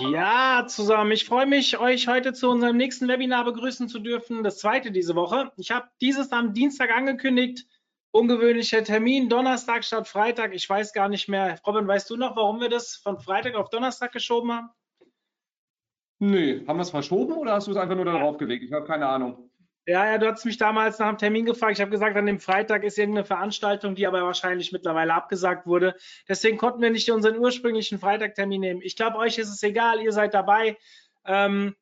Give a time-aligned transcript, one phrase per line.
[0.00, 1.12] Ja, zusammen.
[1.12, 4.42] Ich freue mich, euch heute zu unserem nächsten Webinar begrüßen zu dürfen.
[4.42, 5.52] Das zweite diese Woche.
[5.56, 7.66] Ich habe dieses am Dienstag angekündigt.
[8.10, 10.54] Ungewöhnlicher Termin, Donnerstag statt Freitag.
[10.54, 11.60] Ich weiß gar nicht mehr.
[11.66, 14.70] Robin, weißt du noch, warum wir das von Freitag auf Donnerstag geschoben haben?
[16.18, 18.64] Nee, haben wir es verschoben oder hast du es einfach nur darauf gelegt?
[18.64, 19.49] Ich habe keine Ahnung.
[19.86, 21.72] Ja, ja, du hast mich damals nach dem Termin gefragt.
[21.72, 25.96] Ich habe gesagt, an dem Freitag ist irgendeine Veranstaltung, die aber wahrscheinlich mittlerweile abgesagt wurde.
[26.28, 28.82] Deswegen konnten wir nicht unseren ursprünglichen Freitagtermin nehmen.
[28.82, 30.76] Ich glaube, euch ist es egal, ihr seid dabei.
[31.24, 31.74] Ähm,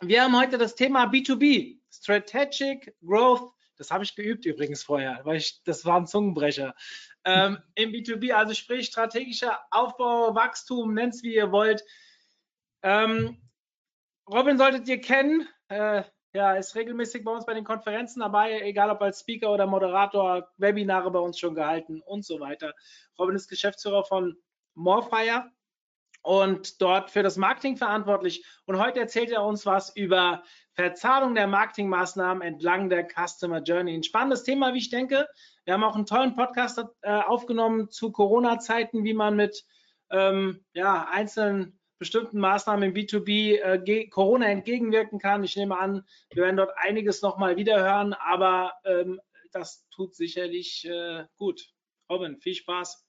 [0.00, 3.52] wir haben heute das Thema B2B, Strategic Growth.
[3.76, 6.74] Das habe ich geübt übrigens vorher, weil ich, das war ein Zungenbrecher.
[7.24, 11.82] Ähm, Im B2B, also sprich strategischer Aufbau, Wachstum, nennt es wie ihr wollt.
[12.82, 13.40] Ähm,
[14.30, 15.48] Robin solltet ihr kennen.
[15.68, 16.04] Äh,
[16.34, 20.48] ja, ist regelmäßig bei uns bei den Konferenzen dabei, egal ob als Speaker oder Moderator,
[20.56, 22.74] Webinare bei uns schon gehalten und so weiter.
[23.18, 24.36] Robin ist Geschäftsführer von
[24.74, 25.50] Morefire
[26.22, 28.44] und dort für das Marketing verantwortlich.
[28.66, 33.94] Und heute erzählt er uns was über Verzahnung der Marketingmaßnahmen entlang der Customer Journey.
[33.94, 35.28] Ein spannendes Thema, wie ich denke.
[35.64, 39.64] Wir haben auch einen tollen Podcast äh, aufgenommen zu Corona-Zeiten, wie man mit
[40.10, 45.44] ähm, ja, einzelnen bestimmten Maßnahmen im B2B äh, Corona entgegenwirken kann.
[45.44, 49.20] Ich nehme an, wir werden dort einiges nochmal wiederhören, aber ähm,
[49.52, 51.70] das tut sicherlich äh, gut.
[52.10, 53.06] Robin, viel Spaß.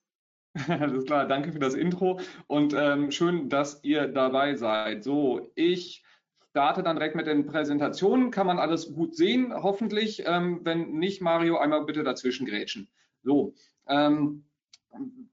[0.68, 5.04] Alles klar, danke für das Intro und ähm, schön, dass ihr dabei seid.
[5.04, 6.04] So, ich
[6.52, 8.32] starte dann direkt mit den Präsentationen.
[8.32, 10.24] Kann man alles gut sehen, hoffentlich.
[10.26, 12.88] Ähm, wenn nicht, Mario, einmal bitte dazwischen grätschen.
[13.24, 13.54] So,
[13.88, 14.46] ähm,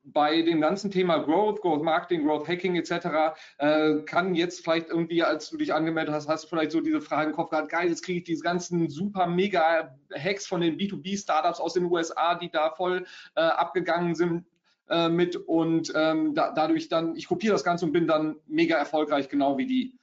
[0.05, 3.37] bei dem ganzen Thema Growth, Growth Marketing, Growth Hacking etc.
[3.59, 7.00] Äh, kann jetzt vielleicht irgendwie, als du dich angemeldet hast, hast du vielleicht so diese
[7.00, 10.77] Frage im Kopf gehabt, geil, jetzt kriege ich diese ganzen super mega Hacks von den
[10.77, 13.06] B2B-Startups aus den USA, die da voll
[13.37, 14.45] äh, abgegangen sind
[14.89, 18.77] äh, mit und ähm, da, dadurch dann, ich kopiere das Ganze und bin dann mega
[18.77, 19.99] erfolgreich, genau wie die.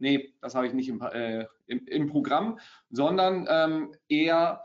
[0.00, 2.60] Nee, das habe ich nicht im, äh, im, im Programm,
[2.90, 4.64] sondern ähm, eher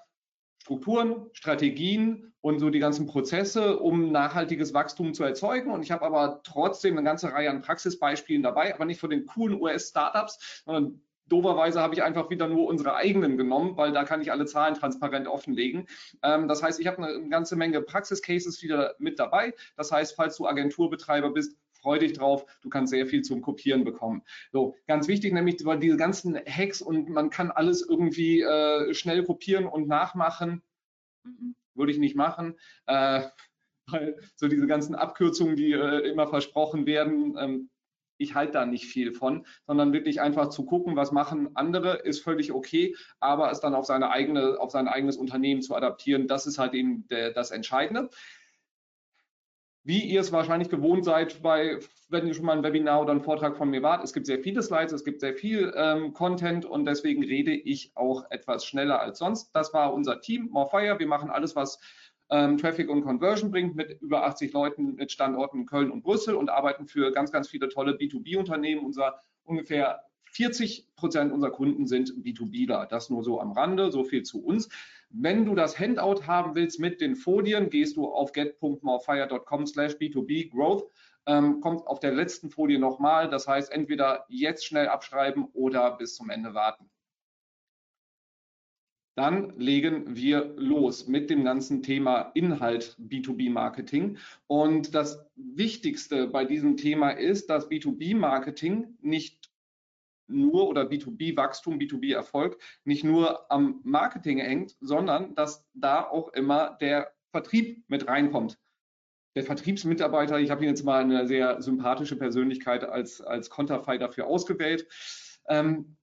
[0.61, 5.71] Strukturen, Strategien und so die ganzen Prozesse, um nachhaltiges Wachstum zu erzeugen.
[5.71, 9.25] Und ich habe aber trotzdem eine ganze Reihe an Praxisbeispielen dabei, aber nicht von den
[9.25, 14.21] coolen US-Startups, sondern Doverweise habe ich einfach wieder nur unsere eigenen genommen, weil da kann
[14.21, 15.87] ich alle Zahlen transparent offenlegen.
[16.21, 19.53] Ähm, das heißt, ich habe eine ganze Menge Praxiscases wieder mit dabei.
[19.77, 23.85] Das heißt, falls du Agenturbetreiber bist, freu dich drauf, du kannst sehr viel zum Kopieren
[23.85, 24.21] bekommen.
[24.51, 29.65] So, ganz wichtig, nämlich diese ganzen Hacks und man kann alles irgendwie äh, schnell kopieren
[29.65, 30.61] und nachmachen.
[31.75, 32.59] Würde ich nicht machen.
[32.87, 33.23] Äh,
[33.87, 37.69] weil so diese ganzen Abkürzungen, die äh, immer versprochen werden, ähm,
[38.17, 42.23] ich halte da nicht viel von, sondern wirklich einfach zu gucken, was machen andere, ist
[42.23, 46.45] völlig okay, aber es dann auf seine eigene, auf sein eigenes Unternehmen zu adaptieren, das
[46.45, 48.09] ist halt eben der, das Entscheidende
[49.83, 51.79] wie ihr es wahrscheinlich gewohnt seid, bei,
[52.09, 54.03] wenn ihr schon mal ein Webinar oder einen Vortrag von mir wart.
[54.03, 57.91] Es gibt sehr viele Slides, es gibt sehr viel ähm, Content und deswegen rede ich
[57.95, 59.51] auch etwas schneller als sonst.
[59.53, 60.99] Das war unser Team, Morefire.
[60.99, 61.79] Wir machen alles, was
[62.29, 66.35] ähm, Traffic und Conversion bringt, mit über 80 Leuten mit Standorten in Köln und Brüssel
[66.35, 68.85] und arbeiten für ganz, ganz viele tolle B2B-Unternehmen.
[68.85, 70.01] Unser ungefähr
[70.31, 72.87] 40 Prozent unserer Kunden sind B2Bler.
[72.87, 74.69] Das nur so am Rande, so viel zu uns.
[75.15, 80.49] Wenn du das Handout haben willst mit den Folien, gehst du auf get.morefire.com slash B2B
[80.49, 80.89] Growth.
[81.27, 83.29] Ähm, kommt auf der letzten Folie nochmal.
[83.29, 86.89] Das heißt, entweder jetzt schnell abschreiben oder bis zum Ende warten.
[89.15, 94.17] Dann legen wir los mit dem ganzen Thema Inhalt B2B-Marketing.
[94.47, 99.42] Und das Wichtigste bei diesem Thema ist, dass B2B-Marketing nicht
[100.33, 107.13] nur oder B2B-Wachstum, B2B-Erfolg nicht nur am Marketing hängt, sondern dass da auch immer der
[107.31, 108.59] Vertrieb mit reinkommt.
[109.35, 114.27] Der Vertriebsmitarbeiter, ich habe ihn jetzt mal eine sehr sympathische Persönlichkeit als, als Konterfei dafür
[114.27, 114.87] ausgewählt.
[115.47, 115.97] Ähm,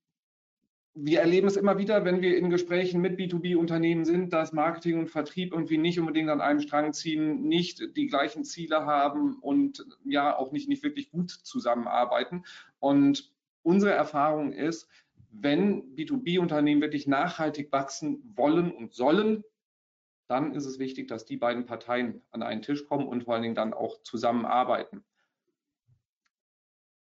[0.95, 5.09] wir erleben es immer wieder, wenn wir in Gesprächen mit B2B-Unternehmen sind, dass Marketing und
[5.09, 10.37] Vertrieb irgendwie nicht unbedingt an einem Strang ziehen, nicht die gleichen Ziele haben und ja
[10.37, 12.45] auch nicht, nicht wirklich gut zusammenarbeiten.
[12.81, 13.33] Und
[13.63, 14.89] unsere Erfahrung ist,
[15.31, 19.45] wenn B2B-Unternehmen wirklich nachhaltig wachsen wollen und sollen,
[20.27, 23.43] dann ist es wichtig, dass die beiden Parteien an einen Tisch kommen und vor allen
[23.43, 25.05] Dingen dann auch zusammenarbeiten.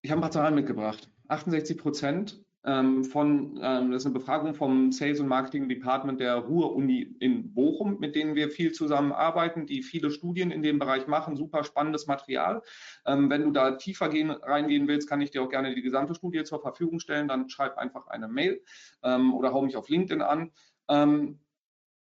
[0.01, 1.09] Ich habe ein paar Zahlen mitgebracht.
[1.27, 2.45] 68 Prozent
[3.03, 7.97] von, ähm, das ist eine Befragung vom Sales und Marketing Department der Ruhr-Uni in Bochum,
[7.99, 12.61] mit denen wir viel zusammenarbeiten, die viele Studien in dem Bereich machen, super spannendes Material.
[13.05, 16.13] Ähm, wenn du da tiefer gehen, reingehen willst, kann ich dir auch gerne die gesamte
[16.13, 18.61] Studie zur Verfügung stellen, dann schreib einfach eine Mail
[19.01, 20.51] ähm, oder hau mich auf LinkedIn an.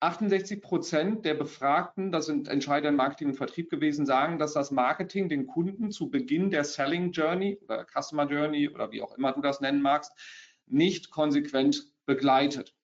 [0.00, 4.52] 68 ähm, Prozent der Befragten, das sind Entscheider in Marketing und Vertrieb gewesen, sagen, dass
[4.52, 9.16] das Marketing den Kunden zu Beginn der Selling Journey oder Customer Journey oder wie auch
[9.16, 10.12] immer du das nennen magst,
[10.66, 12.74] nicht konsequent begleitet.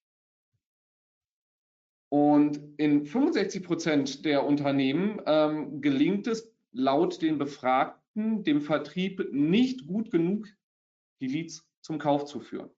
[2.08, 9.87] Und in 65 Prozent der Unternehmen ähm, gelingt es laut den Befragten dem Vertrieb nicht
[9.87, 10.46] gut genug,
[11.20, 12.70] die Leads zum Kauf zu führen.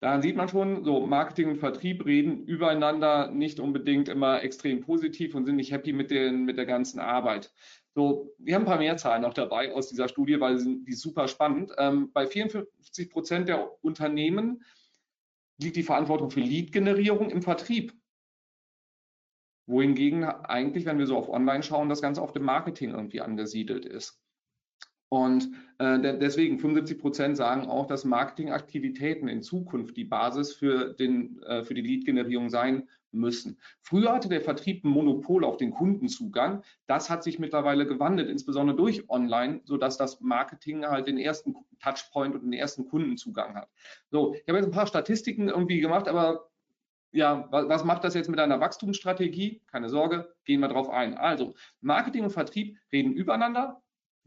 [0.00, 5.34] Daran sieht man schon, so Marketing und Vertrieb reden übereinander nicht unbedingt immer extrem positiv
[5.34, 7.50] und sind nicht happy mit, den, mit der ganzen Arbeit.
[7.94, 10.92] So, wir haben ein paar mehr Zahlen noch dabei aus dieser Studie, weil die, die
[10.92, 11.72] super spannend.
[11.78, 14.62] Ähm, bei 54 Prozent der Unternehmen
[15.58, 17.94] liegt die Verantwortung für Lead-Generierung im Vertrieb.
[19.64, 23.86] Wohingegen eigentlich, wenn wir so auf Online schauen, das Ganze auf dem Marketing irgendwie angesiedelt
[23.86, 24.20] ist.
[25.08, 31.40] Und äh, deswegen 75 Prozent sagen auch, dass Marketingaktivitäten in Zukunft die Basis für, den,
[31.42, 33.58] äh, für die Lead-Generierung sein müssen.
[33.80, 36.62] Früher hatte der Vertrieb ein Monopol auf den Kundenzugang.
[36.86, 42.34] Das hat sich mittlerweile gewandelt, insbesondere durch Online, sodass das Marketing halt den ersten Touchpoint
[42.34, 43.68] und den ersten Kundenzugang hat.
[44.10, 46.50] So, ich habe jetzt ein paar Statistiken irgendwie gemacht, aber
[47.12, 49.62] ja, was macht das jetzt mit einer Wachstumsstrategie?
[49.70, 51.16] Keine Sorge, gehen wir drauf ein.
[51.16, 53.82] Also, Marketing und Vertrieb reden übereinander,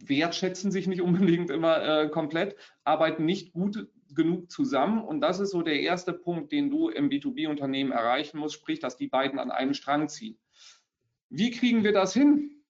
[0.06, 5.04] wertschätzen sich nicht unbedingt immer äh, komplett, arbeiten nicht gut genug zusammen.
[5.04, 8.98] Und das ist so der erste Punkt, den du im B2B-Unternehmen erreichen musst, sprich, dass
[8.98, 10.40] die beiden an einem Strang ziehen.
[11.30, 12.64] Wie kriegen wir das hin?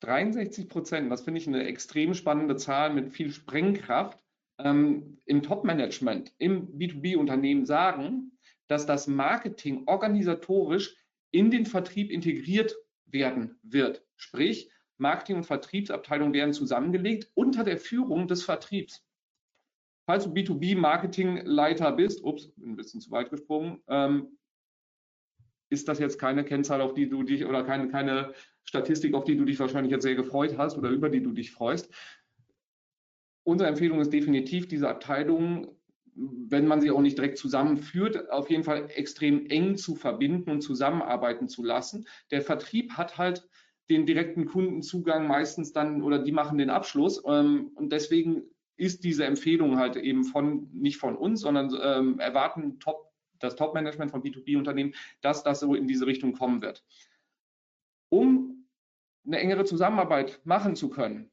[0.00, 4.22] 63 Prozent, das finde ich eine extrem spannende Zahl mit viel Sprengkraft,
[4.58, 8.32] ähm, im Top-Management, im B2B-Unternehmen sagen,
[8.68, 10.96] dass das Marketing organisatorisch
[11.30, 12.74] in den Vertrieb integriert
[13.10, 14.04] werden wird.
[14.16, 19.04] Sprich, Marketing- und Vertriebsabteilungen werden zusammengelegt unter der Führung des Vertriebs.
[20.06, 24.38] Falls du B2B-Marketingleiter bist, ups, bin ein bisschen zu weit gesprungen, ähm,
[25.70, 28.32] ist das jetzt keine Kennzahl, auf die du dich oder keine, keine
[28.64, 31.52] Statistik, auf die du dich wahrscheinlich jetzt sehr gefreut hast oder über die du dich
[31.52, 31.92] freust.
[33.44, 35.77] Unsere Empfehlung ist definitiv, diese Abteilungen,
[36.18, 40.62] wenn man sie auch nicht direkt zusammenführt, auf jeden Fall extrem eng zu verbinden und
[40.62, 42.06] zusammenarbeiten zu lassen.
[42.30, 43.48] Der Vertrieb hat halt
[43.88, 47.22] den direkten Kundenzugang meistens dann oder die machen den Abschluss.
[47.26, 48.42] Ähm, und deswegen
[48.76, 54.10] ist diese Empfehlung halt eben von, nicht von uns, sondern ähm, erwarten Top, das Top-Management
[54.10, 56.84] von B2B-Unternehmen, dass das so in diese Richtung kommen wird.
[58.08, 58.68] Um
[59.26, 61.30] eine engere Zusammenarbeit machen zu können,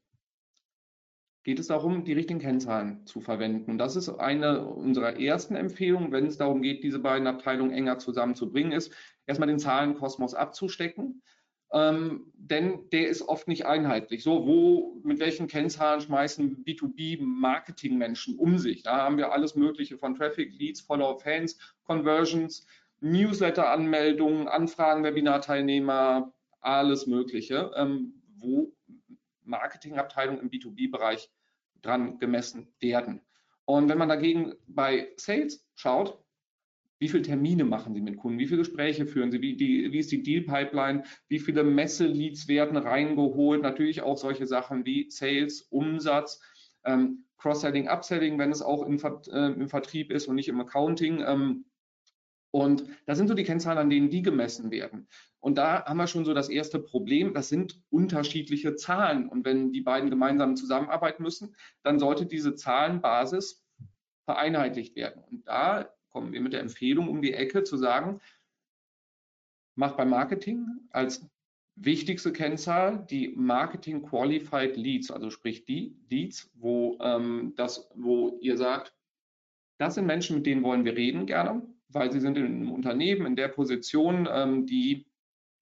[1.46, 3.70] geht es darum, die richtigen Kennzahlen zu verwenden.
[3.70, 7.98] Und das ist eine unserer ersten Empfehlungen, wenn es darum geht, diese beiden Abteilungen enger
[7.98, 8.92] zusammenzubringen, ist
[9.26, 11.22] erstmal den Zahlenkosmos abzustecken
[11.72, 14.22] ähm, denn der ist oft nicht einheitlich.
[14.22, 18.82] So, wo, mit welchen Kennzahlen schmeißen B2B-Marketing-Menschen um sich?
[18.82, 22.66] Da haben wir alles Mögliche von Traffic, Leads, Follow Fans, Conversions,
[23.00, 28.72] Newsletter-Anmeldungen, Anfragen, Webinar-Teilnehmer, alles Mögliche, ähm, wo
[29.42, 31.30] Marketingabteilungen im B2B-Bereich
[31.86, 33.20] dran gemessen werden.
[33.64, 36.22] Und wenn man dagegen bei Sales schaut,
[36.98, 38.38] wie viele Termine machen Sie mit Kunden?
[38.38, 39.42] Wie viele Gespräche führen Sie?
[39.42, 41.02] Wie, die, wie ist die Deal-Pipeline?
[41.28, 43.62] Wie viele Messe-Leads werden reingeholt?
[43.62, 46.40] Natürlich auch solche Sachen wie Sales, Umsatz,
[46.84, 51.22] ähm, Cross-Selling, Upselling, wenn es auch im, äh, im, Vertrieb ist und nicht im Accounting.
[51.26, 51.66] Ähm,
[52.56, 55.08] und das sind so die Kennzahlen, an denen die gemessen werden.
[55.40, 57.34] Und da haben wir schon so das erste Problem.
[57.34, 59.28] Das sind unterschiedliche Zahlen.
[59.28, 63.62] Und wenn die beiden gemeinsam zusammenarbeiten müssen, dann sollte diese Zahlenbasis
[64.24, 65.22] vereinheitlicht werden.
[65.30, 68.22] Und da kommen wir mit der Empfehlung um die Ecke zu sagen,
[69.74, 71.28] mach beim Marketing als
[71.74, 78.56] wichtigste Kennzahl die Marketing Qualified Leads, also sprich die Leads, wo, ähm, das, wo ihr
[78.56, 78.94] sagt,
[79.78, 83.26] das sind Menschen, mit denen wollen wir reden gerne, weil sie sind in einem Unternehmen
[83.26, 85.06] in der Position, ähm, die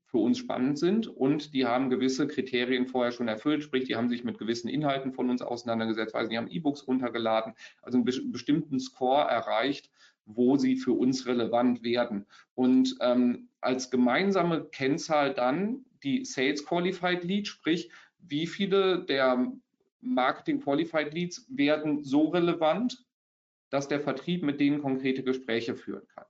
[0.07, 4.09] für uns spannend sind und die haben gewisse Kriterien vorher schon erfüllt, sprich, die haben
[4.09, 8.79] sich mit gewissen Inhalten von uns auseinandergesetzt, also die haben E-Books runtergeladen, also einen bestimmten
[8.79, 9.91] Score erreicht,
[10.25, 12.27] wo sie für uns relevant werden.
[12.55, 17.91] Und ähm, als gemeinsame Kennzahl dann die Sales Qualified Leads, sprich,
[18.21, 19.53] wie viele der
[20.01, 23.05] Marketing Qualified Leads werden so relevant,
[23.75, 26.27] dass der Vertrieb mit denen konkrete Gespräche führen kann.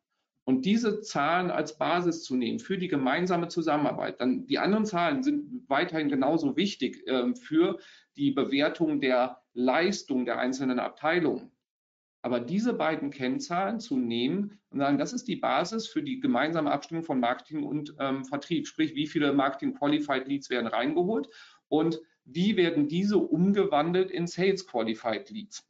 [0.47, 5.23] und diese Zahlen als Basis zu nehmen für die gemeinsame Zusammenarbeit, dann die anderen Zahlen
[5.23, 7.79] sind weiterhin genauso wichtig äh, für
[8.17, 11.51] die Bewertung der Leistung der einzelnen Abteilungen.
[12.23, 16.71] Aber diese beiden Kennzahlen zu nehmen und sagen, das ist die Basis für die gemeinsame
[16.71, 18.67] Abstimmung von Marketing und ähm, Vertrieb.
[18.67, 21.29] Sprich, wie viele Marketing Qualified Leads werden reingeholt
[21.69, 25.69] und wie werden diese umgewandelt in Sales Qualified Leads.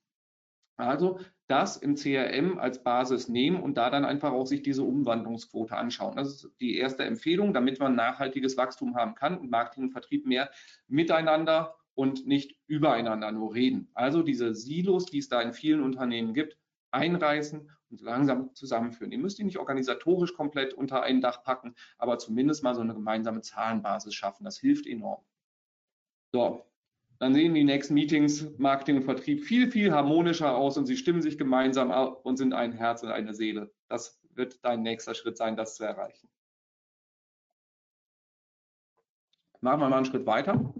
[0.76, 5.76] Also das im CRM als Basis nehmen und da dann einfach auch sich diese Umwandlungsquote
[5.76, 6.16] anschauen.
[6.16, 10.26] Das ist die erste Empfehlung, damit man nachhaltiges Wachstum haben kann und Marketing und Vertrieb
[10.26, 10.50] mehr
[10.88, 13.90] miteinander und nicht übereinander nur reden.
[13.94, 16.58] Also diese Silos, die es da in vielen Unternehmen gibt,
[16.90, 19.12] einreißen und langsam zusammenführen.
[19.12, 22.94] Ihr müsst die nicht organisatorisch komplett unter ein Dach packen, aber zumindest mal so eine
[22.94, 24.44] gemeinsame Zahlenbasis schaffen.
[24.44, 25.22] Das hilft enorm.
[26.32, 26.64] So,
[27.24, 31.22] dann sehen die nächsten Meetings, Marketing und Vertrieb viel, viel harmonischer aus und sie stimmen
[31.22, 33.72] sich gemeinsam ab und sind ein Herz und eine Seele.
[33.88, 36.28] Das wird dein nächster Schritt sein, das zu erreichen.
[39.62, 40.74] Machen wir mal einen Schritt weiter.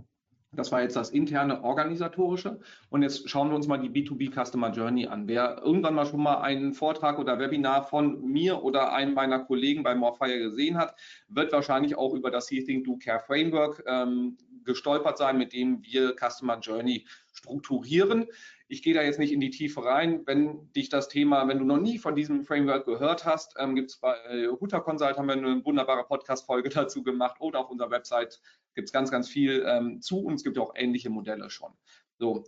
[0.56, 2.60] Das war jetzt das interne organisatorische.
[2.90, 5.28] Und jetzt schauen wir uns mal die B2B Customer Journey an.
[5.28, 9.82] Wer irgendwann mal schon mal einen Vortrag oder Webinar von mir oder einem meiner Kollegen
[9.82, 10.94] bei Morfire gesehen hat,
[11.28, 16.14] wird wahrscheinlich auch über das Think Do Care Framework ähm, gestolpert sein, mit dem wir
[16.16, 18.26] Customer Journey strukturieren.
[18.66, 20.22] Ich gehe da jetzt nicht in die Tiefe rein.
[20.26, 23.90] Wenn dich das Thema, wenn du noch nie von diesem Framework gehört hast, ähm, gibt
[23.90, 27.90] es bei äh, Huta Consult haben wir eine wunderbare Podcast-Folge dazu gemacht oder auf unserer
[27.90, 28.40] Website
[28.74, 31.72] gibt es ganz, ganz viel ähm, zu und es gibt auch ähnliche Modelle schon.
[32.18, 32.44] So,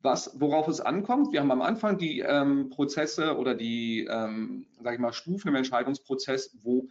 [0.00, 4.96] was, worauf es ankommt, wir haben am Anfang die ähm, Prozesse oder die, ähm, sage
[4.96, 6.88] ich mal, Stufen im Entscheidungsprozess, wo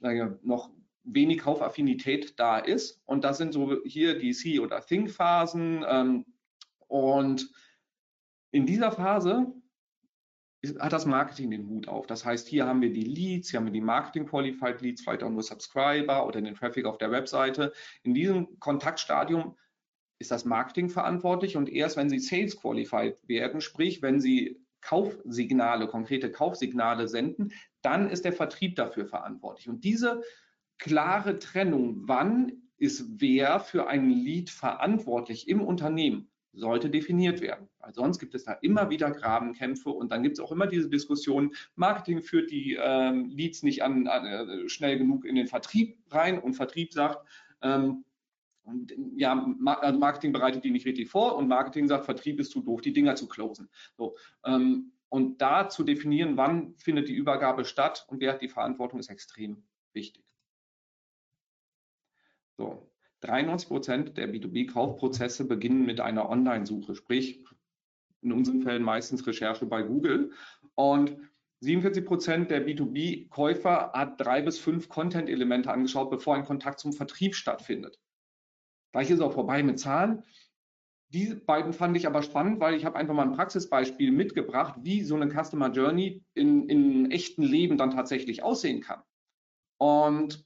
[0.00, 0.70] ich, noch
[1.02, 3.00] wenig Kaufaffinität da ist.
[3.06, 5.84] Und das sind so hier die See- oder Think-Phasen.
[5.88, 6.26] Ähm,
[6.88, 7.50] und
[8.50, 9.52] in dieser Phase
[10.80, 12.06] hat das Marketing den Hut auf.
[12.06, 15.22] Das heißt, hier haben wir die Leads, hier haben wir die Marketing Qualified Leads, vielleicht
[15.22, 17.72] auch nur Subscriber oder den Traffic auf der Webseite.
[18.02, 19.56] In diesem Kontaktstadium
[20.18, 25.88] ist das Marketing verantwortlich und erst wenn sie Sales Qualified werden, sprich, wenn sie Kaufsignale,
[25.88, 29.68] konkrete Kaufsignale senden, dann ist der Vertrieb dafür verantwortlich.
[29.68, 30.22] Und diese
[30.78, 37.68] klare Trennung, wann ist wer für ein Lead verantwortlich im Unternehmen, sollte definiert werden.
[37.86, 40.90] Weil sonst gibt es da immer wieder Grabenkämpfe und dann gibt es auch immer diese
[40.90, 45.96] Diskussion, Marketing führt die ähm, Leads nicht an, an, äh, schnell genug in den Vertrieb
[46.10, 47.24] rein und Vertrieb sagt,
[47.62, 48.04] ähm,
[49.14, 52.80] ja, also Marketing bereitet die nicht richtig vor und Marketing sagt, Vertrieb ist zu doof,
[52.80, 53.68] die Dinger zu closen.
[53.96, 58.48] So, ähm, und da zu definieren, wann findet die Übergabe statt und wer hat die
[58.48, 59.62] Verantwortung, ist extrem
[59.92, 60.24] wichtig.
[62.56, 62.90] So,
[63.20, 67.44] 93 Prozent der B2B-Kaufprozesse beginnen mit einer Online-Suche, sprich
[68.22, 70.32] in unseren Fällen meistens Recherche bei Google.
[70.74, 71.16] Und
[71.60, 77.34] 47 Prozent der B2B-Käufer hat drei bis fünf Content-Elemente angeschaut, bevor ein Kontakt zum Vertrieb
[77.34, 77.98] stattfindet.
[78.92, 80.22] Gleich ist auch vorbei mit Zahlen.
[81.10, 85.02] Die beiden fand ich aber spannend, weil ich habe einfach mal ein Praxisbeispiel mitgebracht, wie
[85.02, 89.02] so eine Customer Journey in, in echten Leben dann tatsächlich aussehen kann.
[89.78, 90.44] Und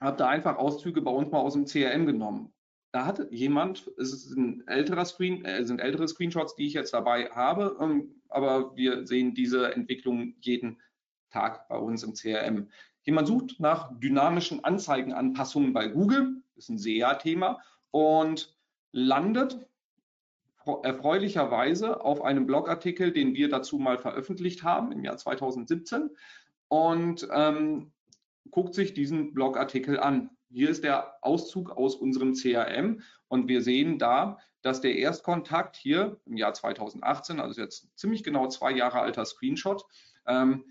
[0.00, 2.52] habe da einfach Auszüge bei uns mal aus dem CRM genommen.
[2.90, 6.94] Da hat jemand, es ist ein älterer Screen, äh, sind ältere Screenshots, die ich jetzt
[6.94, 10.80] dabei habe, ähm, aber wir sehen diese Entwicklung jeden
[11.30, 12.68] Tag bei uns im CRM.
[13.02, 18.54] Jemand sucht nach dynamischen Anzeigenanpassungen bei Google, ist ein SEA-Thema, und
[18.92, 19.66] landet
[20.82, 26.10] erfreulicherweise auf einem Blogartikel, den wir dazu mal veröffentlicht haben im Jahr 2017.
[26.68, 27.92] Und ähm,
[28.50, 30.30] guckt sich diesen Blogartikel an.
[30.50, 36.18] Hier ist der Auszug aus unserem CRM und wir sehen da, dass der Erstkontakt hier
[36.24, 39.84] im Jahr 2018, also jetzt ziemlich genau zwei Jahre alter Screenshot,
[40.26, 40.64] ähm,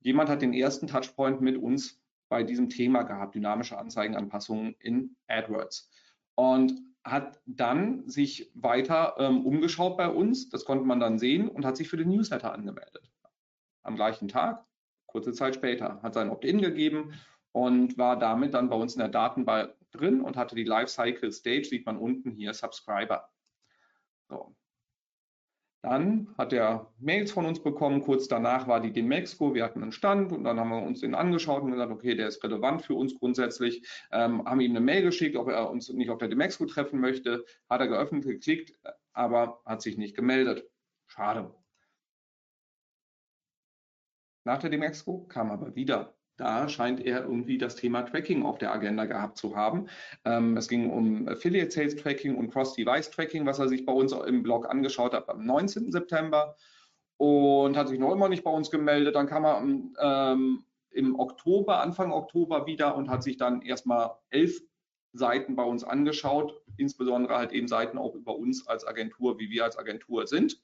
[0.00, 5.90] jemand hat den ersten Touchpoint mit uns bei diesem Thema gehabt, dynamische Anzeigenanpassungen in AdWords.
[6.34, 11.64] Und hat dann sich weiter ähm, umgeschaut bei uns, das konnte man dann sehen, und
[11.64, 13.10] hat sich für den Newsletter angemeldet.
[13.82, 14.64] Am gleichen Tag
[15.12, 17.12] kurze Zeit später, hat sein Opt-in gegeben
[17.52, 21.64] und war damit dann bei uns in der Datenbank drin und hatte die Lifecycle Stage,
[21.64, 23.28] sieht man unten hier, Subscriber.
[24.28, 24.56] So.
[25.82, 29.90] Dann hat er Mails von uns bekommen, kurz danach war die Demexco, wir hatten einen
[29.90, 32.94] Stand und dann haben wir uns den angeschaut und gesagt, okay, der ist relevant für
[32.94, 36.66] uns grundsätzlich, ähm, haben ihm eine Mail geschickt, ob er uns nicht auf der Demexco
[36.66, 38.78] treffen möchte, hat er geöffnet, geklickt,
[39.12, 40.64] aber hat sich nicht gemeldet.
[41.08, 41.52] Schade.
[44.44, 46.14] Nach der Demexco kam aber wieder.
[46.36, 49.88] Da scheint er irgendwie das Thema Tracking auf der Agenda gehabt zu haben.
[50.24, 54.12] Ähm, es ging um Affiliate Sales Tracking und Cross-Device Tracking, was er sich bei uns
[54.12, 55.92] im Blog angeschaut hat am 19.
[55.92, 56.56] September.
[57.18, 59.14] und hat sich noch immer nicht bei uns gemeldet.
[59.14, 59.62] Dann kam er
[60.32, 64.60] ähm, im Oktober, Anfang Oktober wieder und hat sich dann erstmal elf
[65.12, 69.64] Seiten bei uns angeschaut, insbesondere halt eben Seiten auch über uns als Agentur, wie wir
[69.64, 70.60] als Agentur sind.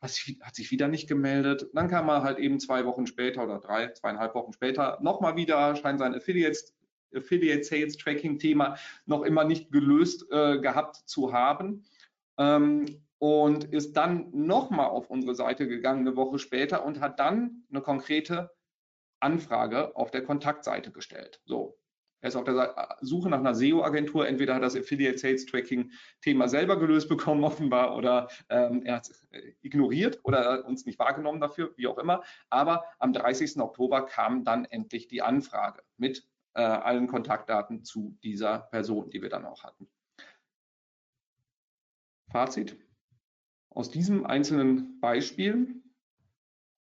[0.00, 1.68] Hat sich wieder nicht gemeldet.
[1.74, 5.76] Dann kam er halt eben zwei Wochen später oder drei, zweieinhalb Wochen später nochmal wieder,
[5.76, 6.74] scheint sein Affiliates,
[7.14, 11.84] Affiliate Sales Tracking Thema noch immer nicht gelöst äh, gehabt zu haben.
[12.38, 12.86] Ähm,
[13.18, 17.82] und ist dann nochmal auf unsere Seite gegangen eine Woche später und hat dann eine
[17.82, 18.50] konkrete
[19.20, 21.42] Anfrage auf der Kontaktseite gestellt.
[21.44, 21.78] So,
[22.20, 24.26] er ist auf der Suche nach einer SEO-Agentur.
[24.28, 29.08] Entweder hat das Affiliate Sales Tracking Thema selber gelöst bekommen, offenbar, oder ähm, er hat
[29.08, 32.22] es äh, ignoriert oder uns nicht wahrgenommen dafür, wie auch immer.
[32.50, 33.58] Aber am 30.
[33.60, 39.28] Oktober kam dann endlich die Anfrage mit äh, allen Kontaktdaten zu dieser Person, die wir
[39.28, 39.88] dann auch hatten.
[42.30, 42.76] Fazit
[43.70, 45.82] aus diesem einzelnen Beispiel.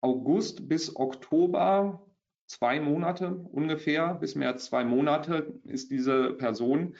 [0.01, 2.09] August bis Oktober
[2.50, 6.96] zwei Monate ungefähr, bis mehr als zwei Monate ist diese Person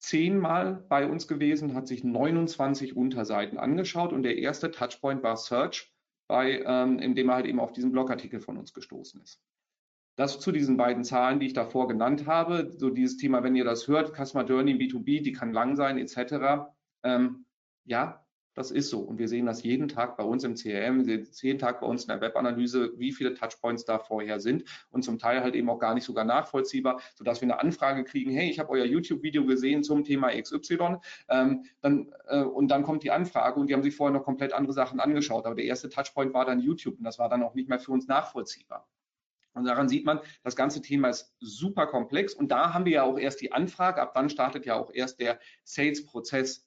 [0.00, 5.92] zehnmal bei uns gewesen, hat sich 29 Unterseiten angeschaut und der erste Touchpoint war Search,
[6.28, 9.40] bei, ähm, indem er halt eben auf diesen Blogartikel von uns gestoßen ist.
[10.16, 13.64] Das zu diesen beiden Zahlen, die ich davor genannt habe, so dieses Thema, wenn ihr
[13.64, 16.66] das hört, Customer Journey B2B, die kann lang sein, etc.
[17.04, 17.46] Ähm,
[17.84, 19.00] ja, das ist so.
[19.00, 22.08] Und wir sehen das jeden Tag bei uns im CRM, jeden Tag bei uns in
[22.08, 25.94] der Webanalyse, wie viele Touchpoints da vorher sind und zum Teil halt eben auch gar
[25.94, 30.04] nicht sogar nachvollziehbar, sodass wir eine Anfrage kriegen, hey, ich habe euer YouTube-Video gesehen zum
[30.04, 34.16] Thema XY ähm, dann, äh, und dann kommt die Anfrage und die haben sich vorher
[34.16, 35.46] noch komplett andere Sachen angeschaut.
[35.46, 37.92] Aber der erste Touchpoint war dann YouTube und das war dann auch nicht mehr für
[37.92, 38.88] uns nachvollziehbar.
[39.54, 43.02] Und daran sieht man, das ganze Thema ist super komplex und da haben wir ja
[43.02, 46.66] auch erst die Anfrage, ab dann startet ja auch erst der Sales-Prozess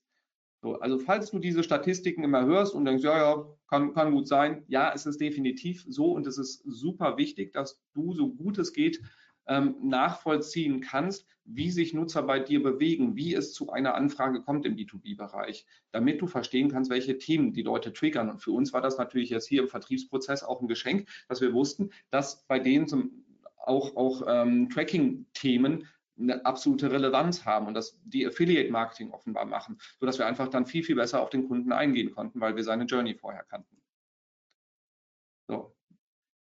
[0.66, 4.28] so, also falls du diese Statistiken immer hörst und denkst, ja, ja, kann, kann gut
[4.28, 8.58] sein, ja, es ist definitiv so und es ist super wichtig, dass du so gut
[8.58, 9.00] es geht
[9.48, 14.66] ähm, nachvollziehen kannst, wie sich Nutzer bei dir bewegen, wie es zu einer Anfrage kommt
[14.66, 18.32] im B2B-Bereich, damit du verstehen kannst, welche Themen die Leute triggern.
[18.32, 21.54] Und für uns war das natürlich jetzt hier im Vertriebsprozess auch ein Geschenk, dass wir
[21.54, 23.24] wussten, dass bei denen zum,
[23.58, 25.86] auch, auch ähm, Tracking-Themen
[26.18, 30.66] eine absolute Relevanz haben und das die Affiliate Marketing offenbar machen, sodass wir einfach dann
[30.66, 33.82] viel, viel besser auf den Kunden eingehen konnten, weil wir seine Journey vorher kannten.
[35.48, 35.76] So.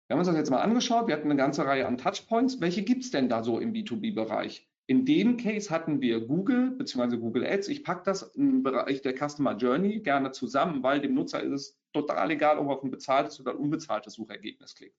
[0.07, 1.09] Wir haben uns das jetzt mal angeschaut.
[1.09, 2.61] Wir hatten eine ganze Reihe an Touchpoints.
[2.61, 4.69] Welche gibt es denn da so im B2B-Bereich?
[4.87, 7.17] In dem Case hatten wir Google bzw.
[7.17, 7.69] Google Ads.
[7.69, 11.81] Ich packe das im Bereich der Customer Journey gerne zusammen, weil dem Nutzer ist es
[11.95, 14.99] total egal, ob er auf ein bezahltes oder unbezahltes Suchergebnis klickt.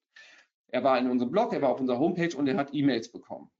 [0.69, 3.51] Er war in unserem Blog, er war auf unserer Homepage und er hat E-Mails bekommen.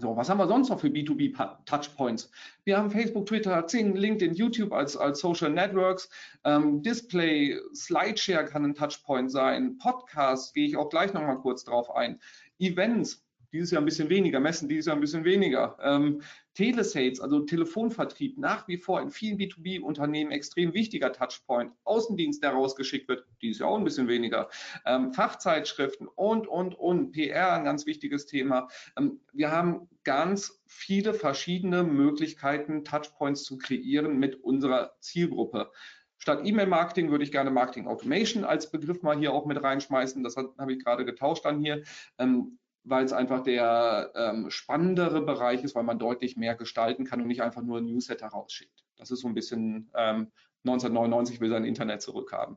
[0.00, 2.30] So, was haben wir sonst noch für B2B-Touchpoints?
[2.62, 6.08] Wir haben Facebook, Twitter, Zing, LinkedIn, YouTube als, als Social Networks.
[6.44, 9.76] Ähm, Display, Slideshare kann ein Touchpoint sein.
[9.78, 12.20] Podcast, gehe ich auch gleich nochmal kurz drauf ein.
[12.60, 15.76] Events, dieses Jahr ein bisschen weniger, Messen dieses Jahr ein bisschen weniger.
[15.82, 16.22] Ähm,
[16.54, 21.72] Telesales, also Telefonvertrieb, nach wie vor in vielen B2B-Unternehmen extrem wichtiger Touchpoint.
[21.84, 24.48] Außendienst, der rausgeschickt wird, dieses Jahr auch ein bisschen weniger.
[24.84, 27.12] Ähm, Fachzeitschriften und, und, und.
[27.12, 28.68] PR, ein ganz wichtiges Thema.
[28.98, 35.70] Ähm, wir haben ganz viele verschiedene Möglichkeiten, Touchpoints zu kreieren mit unserer Zielgruppe.
[36.18, 40.24] Statt E-Mail-Marketing würde ich gerne Marketing Automation als Begriff mal hier auch mit reinschmeißen.
[40.24, 41.84] Das habe ich gerade getauscht dann hier.
[42.18, 47.20] Ähm, weil es einfach der ähm, spannendere Bereich ist, weil man deutlich mehr gestalten kann
[47.20, 48.84] und nicht einfach nur ein Newsletter rausschickt.
[48.96, 50.32] Das ist so ein bisschen ähm,
[50.64, 52.56] 1999 will sein Internet zurückhaben.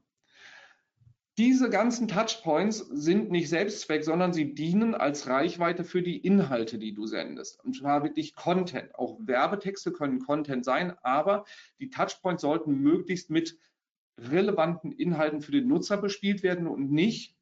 [1.37, 6.93] Diese ganzen Touchpoints sind nicht Selbstzweck, sondern sie dienen als Reichweite für die Inhalte, die
[6.93, 7.63] du sendest.
[7.63, 8.93] Und zwar wirklich Content.
[8.95, 11.45] Auch Werbetexte können Content sein, aber
[11.79, 13.57] die Touchpoints sollten möglichst mit
[14.17, 17.37] relevanten Inhalten für den Nutzer bespielt werden und nicht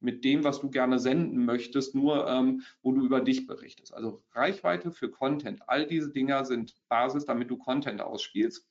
[0.00, 3.94] mit dem, was du gerne senden möchtest, nur ähm, wo du über dich berichtest.
[3.94, 5.62] Also Reichweite für Content.
[5.68, 8.66] All diese Dinger sind Basis, damit du Content ausspielst.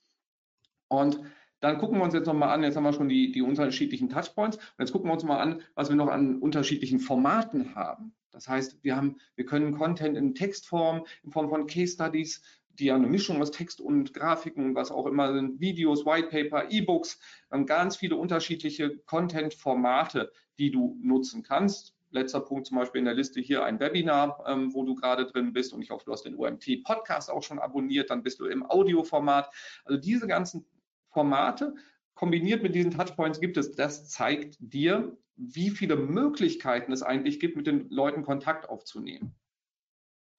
[0.87, 1.21] Und
[1.59, 4.57] dann gucken wir uns jetzt nochmal an, jetzt haben wir schon die, die unterschiedlichen Touchpoints.
[4.57, 8.13] Und jetzt gucken wir uns mal an, was wir noch an unterschiedlichen Formaten haben.
[8.31, 12.41] Das heißt, wir haben, wir können Content in Textform, in Form von Case Studies,
[12.79, 16.71] die ja eine Mischung aus Text und Grafiken was auch immer sind, Videos, White Paper,
[16.71, 17.19] E-Books,
[17.65, 21.95] ganz viele unterschiedliche Content-Formate, die du nutzen kannst.
[22.11, 25.53] Letzter Punkt zum Beispiel in der Liste hier ein Webinar, ähm, wo du gerade drin
[25.53, 28.65] bist und ich hoffe, du hast den OMT-Podcast auch schon abonniert, dann bist du im
[28.65, 29.53] Audioformat.
[29.85, 30.65] Also diese ganzen
[31.11, 31.75] Formate
[32.15, 37.55] kombiniert mit diesen Touchpoints gibt es, das zeigt dir, wie viele Möglichkeiten es eigentlich gibt,
[37.55, 39.35] mit den Leuten Kontakt aufzunehmen.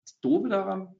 [0.04, 0.94] Das Doofe daran,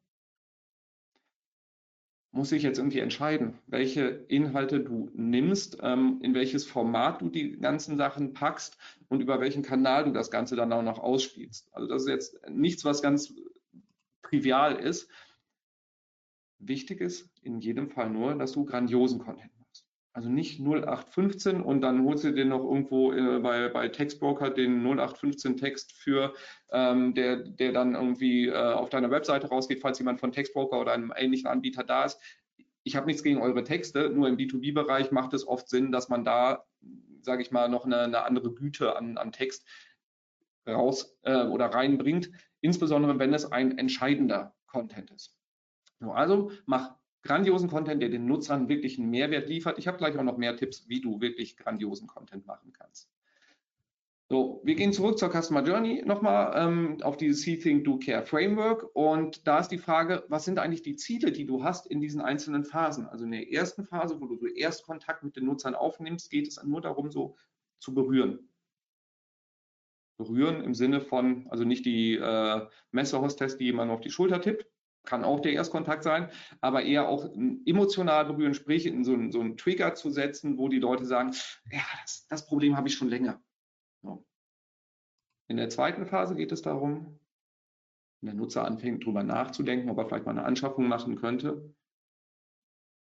[2.33, 7.59] muss sich jetzt irgendwie entscheiden, welche Inhalte du nimmst, ähm, in welches Format du die
[7.59, 11.69] ganzen Sachen packst und über welchen Kanal du das Ganze dann auch noch ausspielst.
[11.73, 13.35] Also das ist jetzt nichts, was ganz
[14.23, 15.09] trivial ist.
[16.59, 19.51] Wichtig ist in jedem Fall nur, dass du grandiosen Content.
[20.13, 24.83] Also nicht 0815 und dann holst du dir noch irgendwo äh, bei, bei Textbroker den
[24.85, 26.35] 0815 Text für,
[26.73, 30.93] ähm, der, der dann irgendwie äh, auf deiner Webseite rausgeht, falls jemand von Textbroker oder
[30.93, 32.21] einem ähnlichen Anbieter da ist.
[32.83, 36.25] Ich habe nichts gegen eure Texte, nur im B2B-Bereich macht es oft Sinn, dass man
[36.25, 36.65] da,
[37.23, 39.65] sage ich mal, noch eine, eine andere Güte an, an Text
[40.67, 45.37] raus äh, oder reinbringt, insbesondere wenn es ein entscheidender Content ist.
[46.01, 49.79] So, also mach grandiosen Content, der den Nutzern wirklich einen Mehrwert liefert.
[49.79, 53.11] Ich habe gleich auch noch mehr Tipps, wie du wirklich grandiosen Content machen kannst.
[54.33, 58.25] So, wir gehen zurück zur Customer Journey nochmal ähm, auf dieses See, Think, Do, Care
[58.25, 58.87] Framework.
[58.95, 62.21] Und da ist die Frage, was sind eigentlich die Ziele, die du hast in diesen
[62.21, 63.09] einzelnen Phasen?
[63.09, 66.63] Also in der ersten Phase, wo du erst Kontakt mit den Nutzern aufnimmst, geht es
[66.63, 67.35] nur darum, so
[67.81, 68.49] zu berühren.
[70.17, 74.70] Berühren im Sinne von, also nicht die äh, Messehostess, die jemand auf die Schulter tippt,
[75.05, 77.31] kann auch der Erstkontakt sein, aber eher auch
[77.65, 81.33] emotional berühren, sprich in so einen, so einen Trigger zu setzen, wo die Leute sagen,
[81.71, 83.43] ja, das, das Problem habe ich schon länger.
[84.03, 84.25] So.
[85.49, 87.19] In der zweiten Phase geht es darum,
[88.21, 91.75] wenn der Nutzer anfängt, darüber nachzudenken, ob er vielleicht mal eine Anschaffung machen könnte,